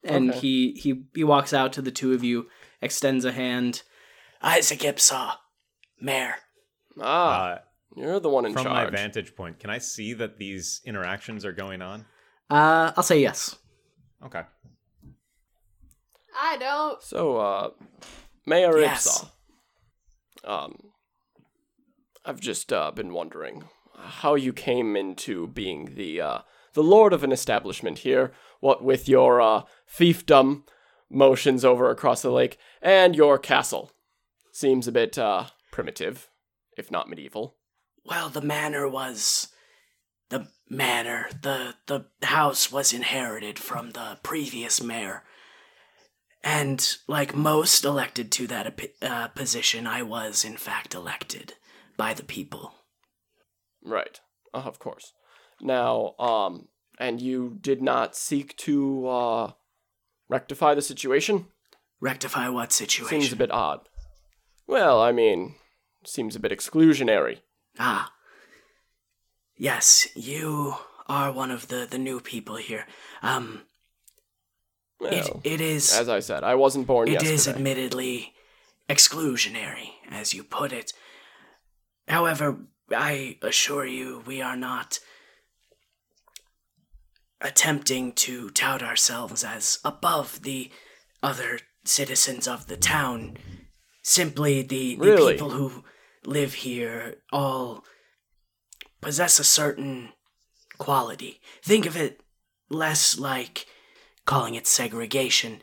[0.02, 0.38] and Okay.
[0.40, 2.48] he he he walks out to the two of you,
[2.82, 3.82] extends a hand.
[4.42, 5.34] Isaac Ipsaw,
[6.00, 6.36] Mayor.
[6.98, 7.58] Ah, Uh,
[7.96, 8.84] you're the one in from charge.
[8.86, 12.06] From my vantage point, can I see that these interactions are going on?
[12.48, 13.56] Uh, I'll say yes.
[14.24, 14.42] Okay.
[16.36, 17.02] I don't.
[17.02, 17.70] So, uh,
[18.46, 19.24] Mayor Yes.
[20.44, 20.78] Ipsaw, um,
[22.24, 23.64] I've just uh, been wondering
[23.98, 26.38] how you came into being the uh,
[26.72, 28.32] the lord of an establishment here.
[28.60, 29.62] What with your uh,
[29.92, 30.62] fiefdom
[31.10, 33.90] motions over across the lake and your castle,
[34.52, 36.29] seems a bit uh, primitive,
[36.80, 37.56] if not medieval.
[38.04, 39.48] Well, the manor was
[40.30, 41.28] the manor.
[41.42, 45.22] The the house was inherited from the previous mayor.
[46.42, 51.54] And like most elected to that uh, position, I was in fact elected
[51.96, 52.72] by the people.
[53.84, 54.18] Right.
[54.54, 55.12] Uh, of course.
[55.60, 56.68] Now, um,
[56.98, 59.52] and you did not seek to uh,
[60.30, 61.46] rectify the situation?
[62.00, 63.20] Rectify what situation?
[63.20, 63.80] Seems a bit odd.
[64.66, 65.56] Well, I mean,
[66.04, 67.38] seems a bit exclusionary.
[67.78, 68.12] Ah.
[69.56, 70.74] Yes, you
[71.06, 72.86] are one of the the new people here.
[73.22, 73.62] Um,
[75.00, 77.56] Well, it, it is as I said, I wasn't born It is yesterday.
[77.58, 78.34] admittedly
[78.88, 80.92] exclusionary, as you put it.
[82.08, 82.58] However,
[82.90, 84.98] I assure you, we are not
[87.40, 90.70] attempting to tout ourselves as above the
[91.22, 93.36] other citizens of the town.
[94.02, 95.34] Simply, the, the Really?
[95.34, 95.84] people who
[96.24, 97.84] live here all
[99.00, 100.12] possess a certain
[100.78, 101.40] quality.
[101.62, 102.22] Think of it
[102.70, 103.66] less like
[104.26, 105.60] calling it segregation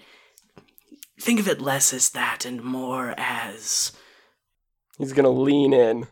[1.19, 3.91] think of it less as that and more as
[4.97, 6.07] He's gonna lean in.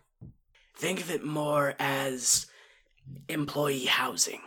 [0.75, 2.47] think of it more as
[3.27, 4.41] employee housing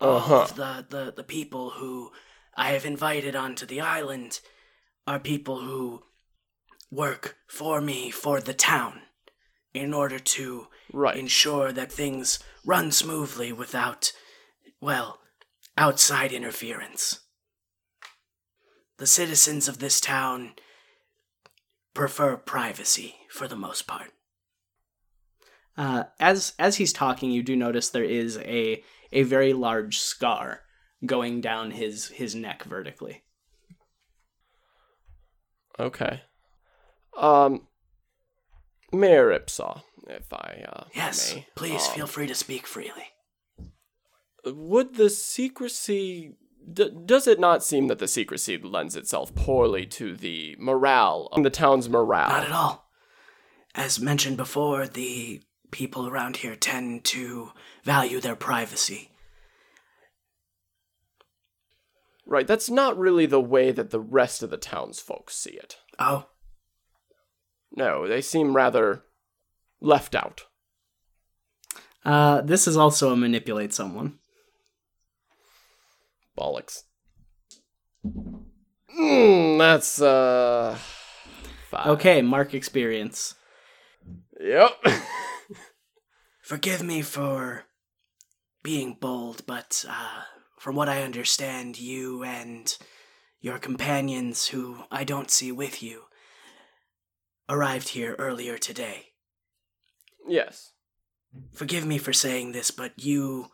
[0.00, 0.34] Uh huh.
[0.42, 2.10] of the, the the people who
[2.56, 4.40] i have invited onto the island
[5.06, 6.02] are people who
[6.90, 9.02] work for me for the town
[9.74, 11.16] in order to Right.
[11.16, 14.12] ensure that things run smoothly without,
[14.80, 15.20] well,
[15.76, 17.20] outside interference.
[18.98, 20.54] The citizens of this town
[21.94, 24.12] prefer privacy for the most part.
[25.76, 30.60] Uh, as as he's talking, you do notice there is a a very large scar
[31.06, 33.21] going down his his neck vertically.
[35.78, 36.22] Okay.
[37.16, 37.66] Um,
[38.92, 43.08] Mayor Ipsaw, if I uh, Yes, may, please um, feel free to speak freely.
[44.44, 46.34] Would the secrecy
[46.70, 51.42] d- does it not seem that the secrecy lends itself poorly to the morale of
[51.42, 52.28] the town's morale?
[52.28, 52.88] Not at all.
[53.74, 57.52] As mentioned before, the people around here tend to
[57.84, 59.10] value their privacy.
[62.24, 65.76] Right, that's not really the way that the rest of the townsfolk see it.
[65.98, 66.26] Oh,
[67.74, 69.02] No, they seem rather
[69.80, 70.42] left out.
[72.04, 74.18] uh, this is also a manipulate someone.
[76.38, 76.82] Bollocks.
[78.98, 80.78] Mm, that's, uh.
[81.70, 81.86] Five.
[81.86, 83.34] Okay, mark experience.
[84.40, 84.70] Yep.
[86.42, 87.64] Forgive me for
[88.62, 90.22] being bold, but uh,
[90.62, 92.78] from what I understand, you and
[93.40, 96.04] your companions, who I don't see with you,
[97.48, 99.08] arrived here earlier today.
[100.28, 100.70] yes.
[101.52, 103.48] Forgive me for saying this, but you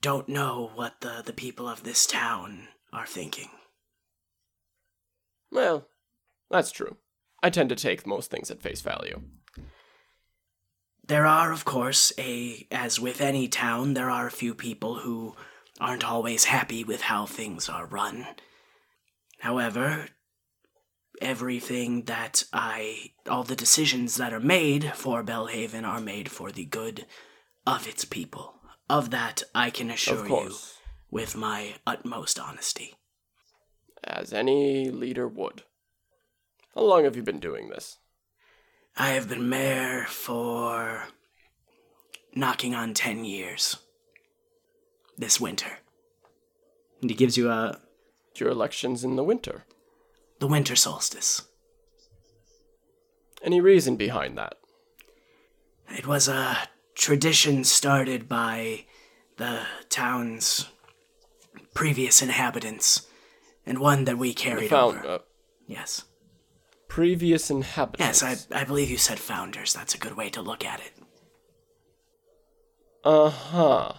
[0.00, 3.48] don't know what the, the people of this town are thinking.
[5.50, 5.88] Well,
[6.48, 6.98] that's true.
[7.42, 9.22] I tend to take most things at face value.
[11.04, 15.34] There are, of course, a as with any town, there are a few people who
[15.80, 18.26] aren't always happy with how things are run.
[19.40, 20.08] However,
[21.20, 26.64] everything that I all the decisions that are made for Bellhaven are made for the
[26.64, 27.06] good
[27.66, 28.54] of its people.
[28.90, 30.54] Of that I can assure you
[31.10, 32.94] with my utmost honesty.
[34.02, 35.62] As any leader would.
[36.74, 37.98] How long have you been doing this?
[38.96, 41.08] I have been mayor for
[42.34, 43.76] knocking on 10 years.
[45.18, 45.78] This winter.
[47.00, 47.78] And he gives you a
[48.36, 49.64] Your elections in the winter.
[50.38, 51.42] the winter solstice.
[53.42, 54.54] Any reason behind that?
[55.96, 56.56] It was a
[56.94, 58.84] tradition started by
[59.36, 60.68] the town's
[61.74, 63.06] previous inhabitants,
[63.64, 65.08] and one that we carried found, over.
[65.08, 65.18] uh,
[65.66, 66.04] Yes.
[66.88, 68.22] previous inhabitants.
[68.22, 69.72] Yes, I, I believe you said founders.
[69.72, 70.92] That's a good way to look at it.
[73.04, 73.92] Uh huh.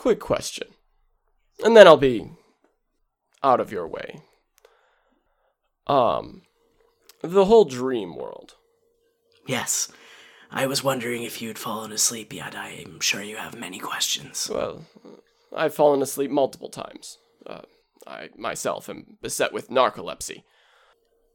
[0.00, 0.68] Quick question.
[1.62, 2.30] And then I'll be
[3.42, 4.22] out of your way.
[5.86, 6.40] Um,
[7.20, 8.54] the whole dream world.
[9.46, 9.92] Yes.
[10.50, 12.56] I was wondering if you'd fallen asleep yet.
[12.56, 14.48] I'm sure you have many questions.
[14.50, 14.86] Well,
[15.54, 17.18] I've fallen asleep multiple times.
[17.46, 17.60] Uh,
[18.06, 20.44] I myself am beset with narcolepsy.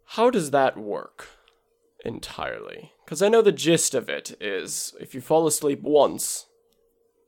[0.08, 1.28] How does that work
[2.04, 2.94] entirely?
[3.06, 6.48] Because I know the gist of it is if you fall asleep once,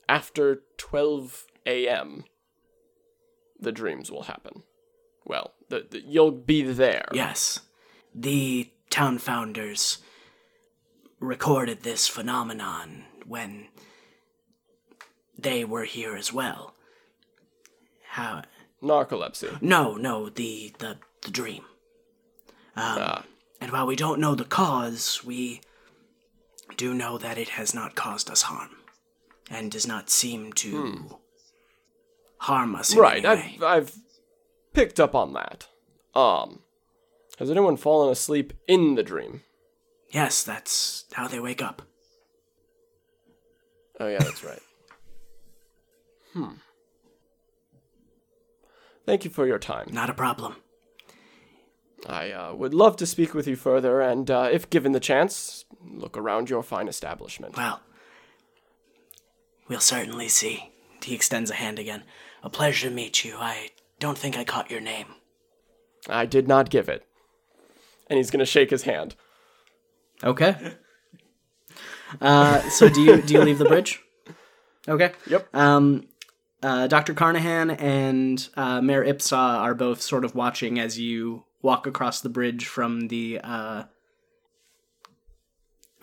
[0.09, 2.23] after 12 a.m.,
[3.59, 4.63] the dreams will happen.
[5.25, 7.07] Well, the, the, you'll be there.
[7.13, 7.59] Yes.
[8.13, 9.97] The town founders
[11.19, 13.67] recorded this phenomenon when
[15.37, 16.73] they were here as well.
[18.09, 18.43] How
[18.81, 19.61] Narcolepsy.
[19.61, 21.63] No, no, the the the dream.
[22.75, 23.23] Um, Ah.
[23.59, 25.61] and while we don't know the cause, we
[26.77, 28.69] do know that it has not caused us harm,
[29.49, 31.17] and does not seem to
[32.39, 32.93] harm us.
[32.93, 32.99] Hmm.
[32.99, 33.25] Right.
[33.25, 33.95] I've, I've
[34.73, 35.67] picked up on that.
[36.13, 36.59] Um,
[37.39, 39.41] has anyone fallen asleep in the dream?
[40.09, 41.81] Yes, that's how they wake up.
[43.99, 44.61] Oh yeah, that's right.
[46.33, 46.53] hmm.
[49.05, 49.87] Thank you for your time.
[49.91, 50.57] Not a problem.
[52.05, 55.65] I uh, would love to speak with you further, and uh, if given the chance,
[55.81, 57.57] look around your fine establishment.
[57.57, 57.81] Well,
[59.67, 60.71] we'll certainly see.
[61.03, 62.03] He extends a hand again.
[62.43, 63.37] A pleasure to meet you.
[63.37, 65.07] I don't think I caught your name.
[66.09, 67.05] I did not give it.
[68.09, 69.15] And he's gonna shake his hand.
[70.23, 70.55] Okay.
[72.21, 74.01] Uh, so do you do you leave the bridge?
[74.89, 75.11] Okay.
[75.29, 75.53] Yep.
[75.53, 76.07] Um,
[76.63, 77.13] uh, Dr.
[77.13, 82.29] Carnahan and uh, Mayor Ipsa are both sort of watching as you walk across the
[82.29, 83.83] bridge from the uh,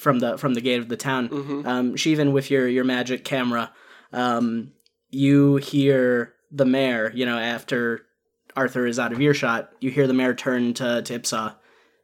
[0.05, 1.29] from the from the gate of the town.
[1.67, 3.73] Um, Shivan, with your your magic camera,
[4.13, 4.73] um,
[5.11, 7.11] you hear the mayor.
[7.15, 8.03] You know, after
[8.55, 11.57] Arthur is out of earshot, you hear the mayor turn to to Ipsa,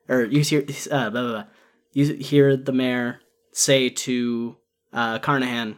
[0.09, 1.45] or you hear uh, blah, blah, blah.
[1.93, 3.21] you hear the mayor
[3.53, 4.57] say to
[4.95, 5.77] uh, Carnahan,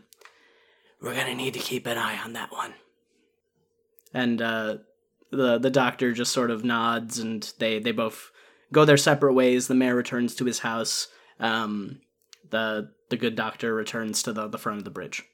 [1.01, 2.75] "We're gonna need to keep an eye on that one."
[4.15, 4.77] And uh,
[5.33, 8.31] the the doctor just sort of nods, and they they both
[8.71, 9.67] go their separate ways.
[9.67, 11.09] The mayor returns to his house.
[11.41, 11.99] Um,
[12.53, 15.25] the the good doctor returns to the the front of the bridge.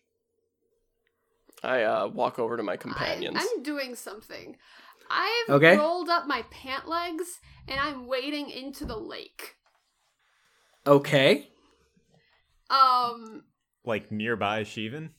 [1.63, 3.37] I uh, walk over to my companions.
[3.39, 4.57] I'm doing something.
[5.11, 5.77] I've Okay.
[5.77, 9.57] rolled up my pant legs and I'm wading into the lake.
[10.87, 11.49] Okay.
[12.71, 13.45] Um,
[13.85, 15.11] Like nearby Shivan?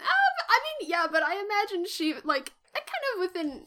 [0.00, 3.66] I mean, yeah, but I imagine she like kind of within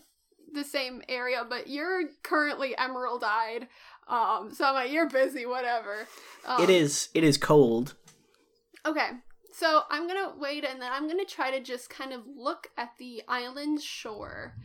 [0.54, 3.68] the same area, but you're currently emerald eyed.
[4.10, 6.08] Um, so I'm like, you're busy, whatever.
[6.46, 7.96] Um, It is it is cold.
[8.86, 9.10] Okay.
[9.54, 12.92] So I'm gonna wait and then I'm gonna try to just kind of look at
[12.98, 14.56] the island shore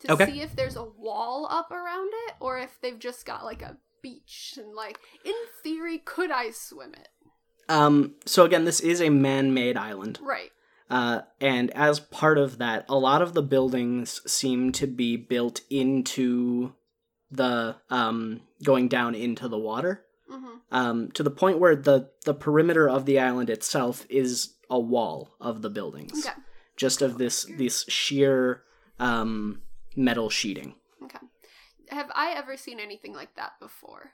[0.00, 0.26] to Okay.
[0.26, 3.76] see if there's a wall up around it or if they've just got like a
[4.02, 7.08] beach and like in theory could I swim it?
[7.68, 10.18] Um, so again, this is a man-made island.
[10.20, 10.50] Right.
[10.90, 15.62] Uh, and as part of that, a lot of the buildings seem to be built
[15.70, 16.74] into
[17.32, 20.60] the um, going down into the water Mhm.
[20.70, 25.34] um, to the point where the the perimeter of the island itself is a wall
[25.40, 26.36] of the buildings, Okay.
[26.76, 28.62] just of this this sheer
[28.98, 29.62] um,
[29.96, 30.74] metal sheeting.
[31.02, 31.18] Okay.
[31.88, 34.12] Have I ever seen anything like that before?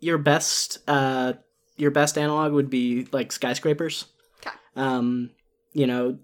[0.00, 1.34] Your best uh,
[1.76, 4.06] your best analog would be like skyscrapers.
[4.40, 4.56] Okay.
[4.76, 5.30] um,
[5.72, 6.18] you know,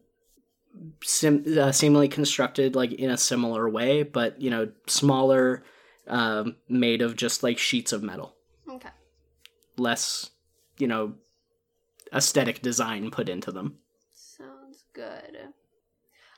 [1.03, 5.64] sim- uh, seemingly constructed like in a similar way, but you know, smaller,
[6.07, 8.35] um, made of just like sheets of metal,
[8.68, 8.91] Okay.
[9.77, 10.31] less,
[10.79, 11.14] you know,
[12.12, 13.79] aesthetic design put into them.
[14.14, 15.39] Sounds good.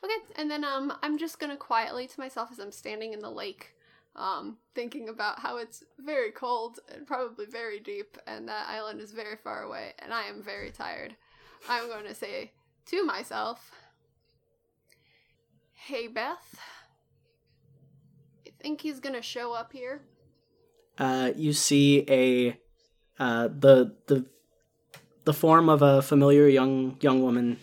[0.05, 3.31] Okay, and then um I'm just gonna quietly to myself as I'm standing in the
[3.31, 3.75] lake,
[4.15, 9.13] um, thinking about how it's very cold and probably very deep, and that island is
[9.13, 11.17] very far away, and I am very tired.
[11.69, 12.53] I'm going to say
[12.87, 13.73] to myself,
[15.87, 16.59] Hey Beth,
[18.45, 20.01] you think he's gonna show up here?
[20.99, 22.59] Uh, you see a
[23.23, 24.27] uh, the the
[25.23, 27.57] the form of a familiar young young woman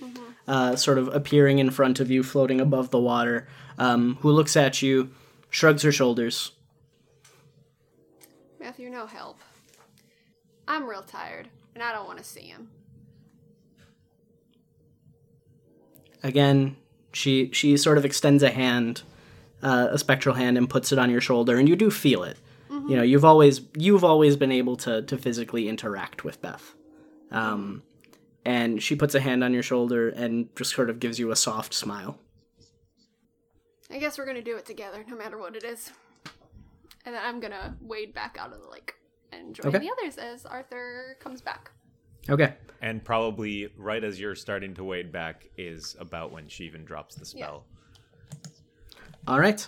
[0.48, 3.46] uh, sort of appearing in front of you, floating above the water,
[3.78, 5.12] um, who looks at you,
[5.50, 6.54] shrugs her shoulders,
[8.58, 9.42] Matthew, no help.
[10.66, 12.70] I'm real tired, and I don't want to see him.
[16.24, 16.78] again
[17.14, 19.04] she she sort of extends a hand
[19.62, 22.38] uh, a spectral hand and puts it on your shoulder and you do feel it
[22.90, 26.74] you know you've always you've always been able to to physically interact with beth
[27.32, 27.82] um
[28.46, 31.36] and she puts a hand on your shoulder and just sort of gives you a
[31.36, 32.18] soft smile
[33.92, 35.92] I guess we're gonna do it together, no matter what it is.
[37.06, 38.96] And then I'm gonna wade back out of the lake
[39.32, 39.78] and join Okay.
[39.78, 41.70] the others as Arthur comes back.
[42.30, 46.84] Okay And probably right as you're starting to wade back is about when she even
[46.86, 47.66] drops the spell.
[49.28, 49.68] all right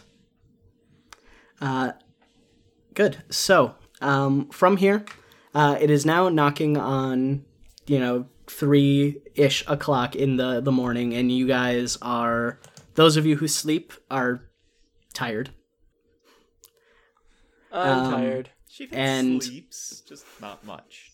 [1.62, 1.92] uh
[2.94, 5.06] good so um from here
[5.54, 7.46] uh it is now knocking on
[7.88, 12.60] you know three ish o'clock in the the morning and you guys are
[12.96, 14.42] those of you who sleep are
[15.14, 15.50] tired
[17.72, 18.50] I'm Um, tired.
[18.72, 21.12] Shivan And- sleeps, just not much.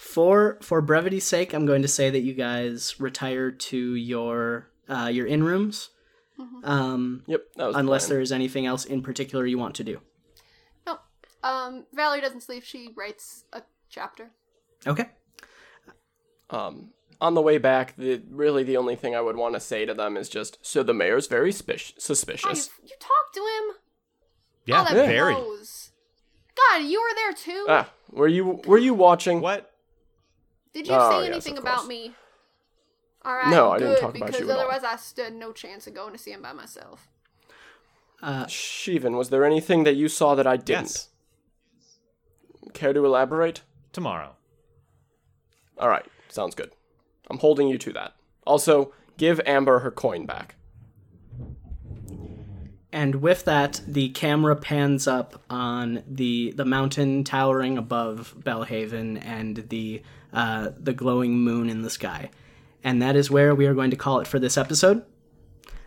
[0.00, 5.10] For for brevity's sake i'm going to say that you guys retire to your uh
[5.12, 5.90] your inn rooms
[6.64, 8.14] um Yep, that was the unless plan.
[8.14, 10.00] there is anything else in particular you want to do
[10.86, 10.98] No,
[11.44, 12.64] um, Valerie doesn't sleep.
[12.64, 14.30] She writes a chapter.
[14.86, 15.10] okay
[16.48, 16.90] Um,
[17.20, 19.92] on the way back, the really the only thing I would want to say to
[19.94, 22.70] them is just, so the mayor's very spish- Oh, you, suspicious.
[22.82, 23.76] you talked to him.
[24.64, 25.34] Yeah, oh, that very.
[25.34, 25.90] blows.
[26.56, 27.66] God, you were there too.
[27.68, 29.40] Ah, were you were you watching?
[29.42, 29.69] What?
[30.72, 32.14] Did you Oh, say yes, anything about me?
[33.24, 34.60] All right, No, I good, didn't talk about because you at all.
[34.60, 37.08] otherwise I stood no chance of going to see him by myself.
[38.22, 40.86] uh Shivan, was there anything that you saw that I didn't?
[40.86, 41.08] Yes.
[42.72, 43.62] Care to elaborate?
[43.92, 44.36] Tomorrow.
[45.78, 46.72] All right, sounds good.
[47.28, 48.14] I'm holding you to that.
[48.46, 50.54] Also, give Amber her coin back.
[52.92, 59.68] and with that the camera pans up on the the mountain towering above bellhaven and
[59.68, 60.02] the
[60.32, 62.30] uh the glowing moon in the sky
[62.82, 65.04] and that is where we are going to call it for this episode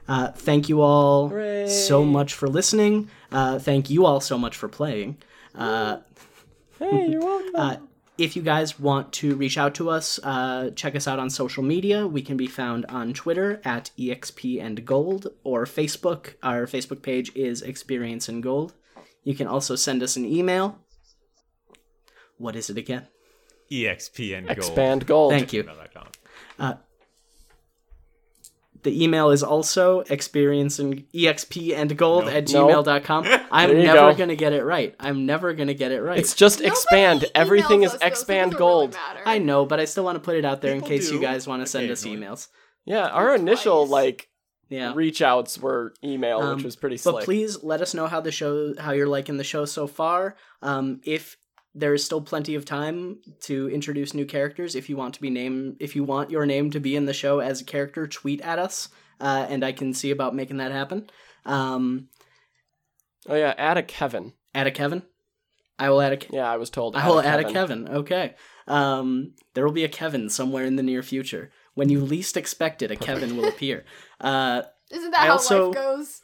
[0.06, 1.30] uh, thank you all
[1.68, 3.10] so much for listening.
[3.32, 5.16] Uh, thank you all so much for playing.
[5.56, 6.00] Uh,
[6.80, 7.56] Hey, you're welcome.
[7.56, 7.78] Uh,
[8.18, 11.64] if you guys want to reach out to us, uh, check us out on social
[11.64, 12.06] media.
[12.06, 16.36] We can be found on Twitter at exp and gold or Facebook.
[16.44, 18.74] Our Facebook page is experience and gold.
[19.24, 20.80] You can also send us an email.
[22.38, 23.08] What is it again?
[23.72, 24.58] EXP and gold.
[24.58, 25.32] Expand gold.
[25.34, 25.64] Thank you.
[25.64, 26.78] gmail.com.
[28.84, 32.68] The email is also experience and exp and gold at No.
[32.68, 33.26] gmail.com.
[33.52, 34.14] I'm never go.
[34.18, 34.94] gonna get it right.
[35.00, 36.20] I'm never gonna get it right.
[36.20, 37.24] It's just expand.
[37.34, 38.98] Everything is us, though, so it expand gold.
[39.14, 39.26] Really.
[39.26, 41.22] I know, but I still want to put it out there in People case you
[41.22, 42.50] guys want to send us emails.
[42.84, 44.28] Yeah, our initial like
[44.68, 44.92] Yeah.
[44.94, 48.32] reach outs were email, Um, which was pretty But please let us know how the
[48.34, 50.36] show, how you're liking the show so far.
[50.62, 51.38] Um, if
[51.76, 55.30] there is still plenty of time to introduce new characters, if you want to be
[55.30, 58.42] named, if you want your name to be in the show as a character, tweet
[58.42, 58.90] at us,
[59.20, 61.10] uh, and I can see about making that happen.
[61.46, 62.10] Um,
[63.28, 64.34] oh yeah, add a Kevin.
[64.54, 65.04] add a Kevin.
[65.80, 66.20] I will add a.
[66.36, 66.96] Yeah, I was told.
[66.96, 67.88] I will add a Kevin.
[67.90, 68.36] Okay.
[68.68, 71.52] Um, there will be a Kevin somewhere in the near future.
[71.74, 73.84] When you least expect it, a Kevin will appear.
[74.22, 76.22] Uh, Isn't that I how also- life goes?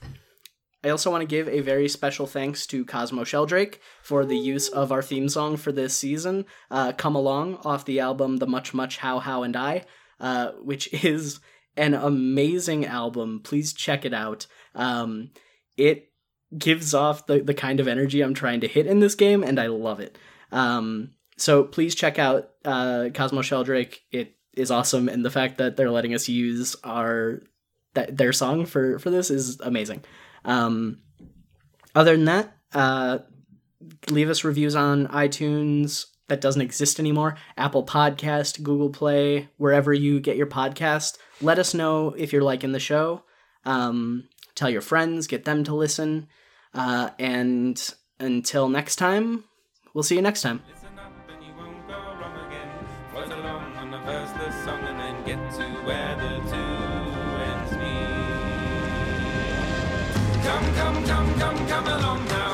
[0.84, 4.70] I also want to give a very special thanks to Cosmo Sheldrake for the use
[4.70, 8.74] of our theme song for this season, uh, Come Along, off the album The Much
[8.74, 9.84] Much How How and I,
[10.20, 11.40] uh, which is
[11.76, 13.42] an amazing album.
[13.44, 14.48] Please check it out.
[14.74, 15.32] Um,
[15.76, 16.12] it
[16.58, 19.60] gives off the, the kind of energy I'm trying to hit in this game, and
[19.60, 20.18] I love it.
[20.52, 24.02] Um, so please check out uh, Cosmo Sheldrake.
[24.12, 27.42] It is awesome, and the fact that they're letting us use our
[27.96, 30.04] that their song for for this is amazing.
[30.46, 31.00] Um,
[31.96, 33.20] other than that, uh,
[34.10, 36.06] leave us reviews on iTunes.
[36.28, 37.38] That doesn't exist anymore.
[37.58, 41.18] Apple Podcast, Google Play, wherever you get your podcast.
[41.42, 43.24] Let us know if you're liking the show.
[43.66, 46.28] Um, tell your friends, get them to listen.
[46.74, 49.44] Uh, and until next time,
[49.94, 50.62] we'll see you next time.
[61.40, 62.49] Come, come along now.